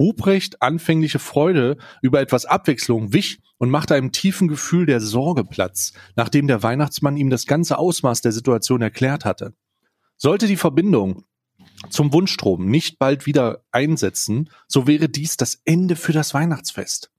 [0.01, 5.93] Ruprecht anfängliche Freude über etwas Abwechslung wich und machte einem tiefen Gefühl der Sorge Platz,
[6.15, 9.53] nachdem der Weihnachtsmann ihm das ganze Ausmaß der Situation erklärt hatte.
[10.17, 11.25] Sollte die Verbindung
[11.91, 17.11] zum Wunschstrom nicht bald wieder einsetzen, so wäre dies das Ende für das Weihnachtsfest.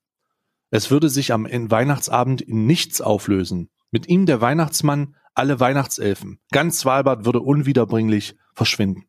[0.70, 3.70] Es würde sich am Weihnachtsabend in nichts auflösen.
[3.92, 6.40] Mit ihm der Weihnachtsmann, alle Weihnachtselfen.
[6.50, 9.04] Ganz Svalbard würde unwiederbringlich verschwinden.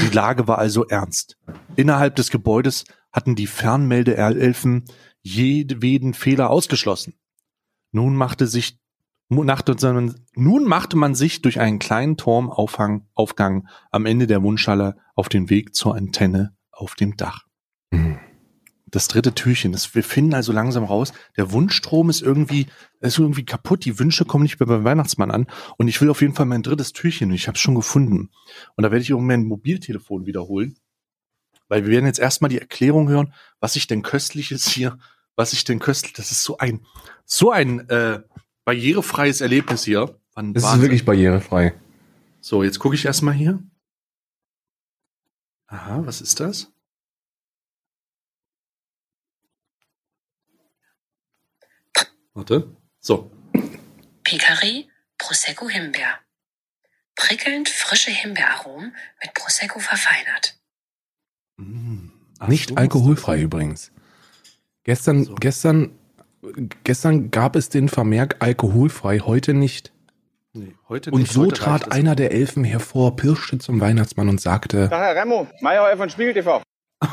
[0.00, 1.38] Die Lage war also ernst.
[1.76, 2.84] Innerhalb des Gebäudes
[3.14, 4.84] hatten die Fernmeldeelfen
[5.22, 7.14] jedweden Fehler ausgeschlossen.
[7.92, 8.78] Nun machte sich
[9.30, 9.46] nun
[10.66, 15.74] machte man sich durch einen kleinen Turmaufgang Aufgang am Ende der Wunschhalle auf den Weg
[15.74, 17.46] zur Antenne auf dem Dach.
[17.90, 18.18] Mhm.
[18.86, 22.66] Das dritte Türchen, das, wir finden also langsam raus, der Wunschstrom ist irgendwie,
[23.00, 25.46] ist irgendwie kaputt, die Wünsche kommen nicht mehr beim Weihnachtsmann an
[25.78, 28.30] und ich will auf jeden Fall mein drittes Türchen ich habe es schon gefunden.
[28.76, 30.76] Und da werde ich auch mein Mobiltelefon wiederholen,
[31.68, 34.98] weil wir werden jetzt erstmal die Erklärung hören, was ich denn köstliches hier,
[35.36, 36.84] was ich denn köstlich, das ist so ein,
[37.24, 38.20] so ein äh,
[38.64, 40.18] barrierefreies Erlebnis hier.
[40.34, 41.74] Wann Es ist wirklich barrierefrei.
[42.40, 43.62] So, jetzt gucke ich erstmal hier.
[45.66, 46.70] Aha, was ist das?
[52.34, 52.76] Warte.
[53.00, 53.30] So.
[54.24, 56.18] Picari Prosecco Himbeer.
[57.14, 60.58] Prickelnd frische Himbeeraromen mit Prosecco verfeinert.
[61.56, 62.10] Mm.
[62.38, 63.92] Ach Nicht so, alkoholfrei übrigens.
[64.82, 65.34] Gestern, So.
[65.36, 65.92] gestern,
[66.84, 69.92] gestern gab es den Vermerk alkoholfrei, heute nicht.
[70.52, 71.32] Nee, heute Und nicht.
[71.32, 75.48] so heute trat einer der Elfen hervor, pirschte zum Weihnachtsmann und sagte, Tag, Herr Remo,
[75.60, 76.62] Meier von Spiegel TV.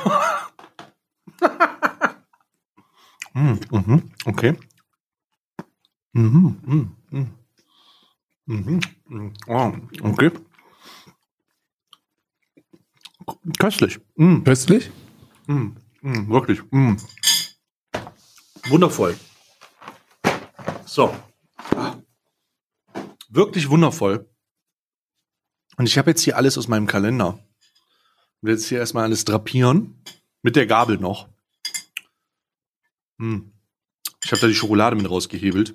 [3.33, 4.55] Mm, mhm, okay.
[6.11, 7.27] Mhm, mhm, mhm.
[8.45, 9.33] Mhm, mhm.
[9.47, 9.71] Oh,
[10.03, 10.31] okay.
[13.59, 13.99] Köstlich.
[14.15, 14.43] Mm.
[14.43, 14.91] köstlich?
[15.47, 15.69] Mm,
[16.01, 16.61] mm, wirklich.
[16.71, 16.95] Mm.
[18.69, 19.17] Wundervoll.
[20.85, 21.15] So.
[23.29, 24.29] Wirklich wundervoll.
[25.77, 27.39] Und ich habe jetzt hier alles aus meinem Kalender.
[28.37, 30.03] Ich will jetzt hier erstmal alles drapieren.
[30.43, 31.29] Mit der Gabel noch.
[33.19, 33.51] Hm.
[34.23, 35.73] Ich habe da die Schokolade mit rausgehebelt.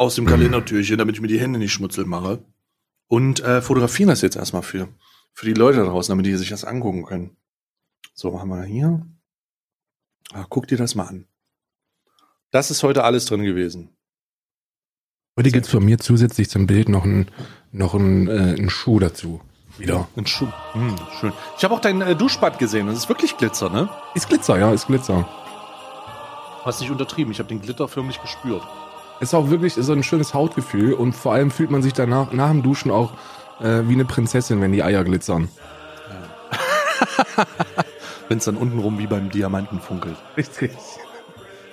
[0.00, 2.42] aus dem Kalendertürchen, damit ich mir die Hände nicht schmutzig mache.
[3.06, 4.88] Und äh, fotografieren das jetzt erstmal für,
[5.32, 7.36] für die Leute da draußen, damit die sich das angucken können.
[8.14, 9.06] So, haben wir hier.
[10.32, 11.26] Ah, guck dir das mal an.
[12.50, 13.96] Das ist heute alles drin gewesen.
[15.36, 17.30] Heute gibt's von mir zusätzlich zum Bild noch einen
[17.72, 19.40] noch einen, äh, einen Schuh dazu.
[19.78, 20.08] Wieder.
[20.16, 20.48] Ein Schuh.
[20.72, 21.32] Hm, schön.
[21.56, 22.88] Ich habe auch dein äh, Duschbad gesehen.
[22.88, 23.88] Das ist wirklich Glitzer, ne?
[24.14, 25.28] Ist Glitzer, ja, ist Glitzer.
[26.64, 27.32] Hast nicht untertrieben.
[27.32, 28.62] Ich habe den Glitter förmlich gespürt.
[29.20, 32.32] Ist auch wirklich ist so ein schönes Hautgefühl und vor allem fühlt man sich danach
[32.32, 33.12] nach dem Duschen auch
[33.62, 35.48] äh, wie eine Prinzessin, wenn die Eier glitzern.
[38.28, 40.16] Wenn es dann untenrum wie beim Diamanten funkelt.
[40.36, 40.70] Richtig.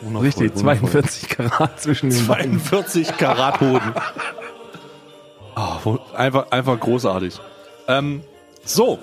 [0.01, 0.89] Wundervoll, Richtig, wundervoll.
[1.03, 2.59] 42 Karat zwischen den Beinen.
[2.63, 3.93] 42 Karat Hoden.
[5.83, 7.39] Wo- einfach, einfach großartig.
[7.87, 8.23] Ähm,
[8.63, 8.99] so.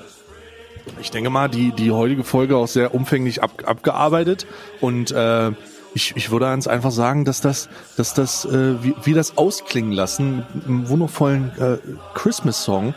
[1.01, 4.47] Ich denke mal, die, die heutige Folge auch sehr umfänglich ab, abgearbeitet
[4.81, 5.53] und äh,
[5.95, 9.93] ich, ich würde ganz einfach sagen, dass das, dass das, äh, wie, wie das ausklingen
[9.93, 11.79] lassen, mit einem wundervollen äh,
[12.15, 12.95] Christmas-Song.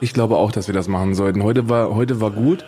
[0.00, 1.44] Ich glaube auch, dass wir das machen sollten.
[1.44, 2.64] Heute war, heute war gut.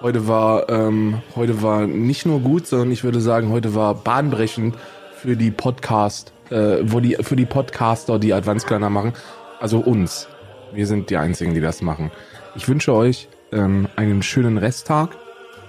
[0.00, 4.76] Heute war, ähm, heute war nicht nur gut, sondern ich würde sagen, heute war bahnbrechend
[5.16, 9.12] für die Podcast, äh, wo die, für die Podcaster, die Adventskalender machen.
[9.60, 10.28] Also uns.
[10.72, 12.10] Wir sind die Einzigen, die das machen.
[12.54, 15.10] Ich wünsche euch ähm, einen schönen Resttag,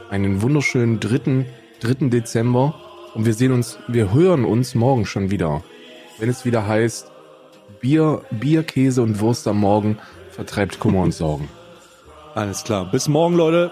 [0.09, 1.45] einen wunderschönen dritten,
[1.79, 2.73] dritten Dezember
[3.13, 5.63] und wir sehen uns, wir hören uns morgen schon wieder,
[6.19, 7.11] wenn es wieder heißt
[7.81, 9.97] Bier, Bier, Käse und Wurst am Morgen
[10.31, 11.49] vertreibt Kummer und Sorgen.
[12.33, 12.89] Alles klar.
[12.89, 13.71] Bis morgen, Leute.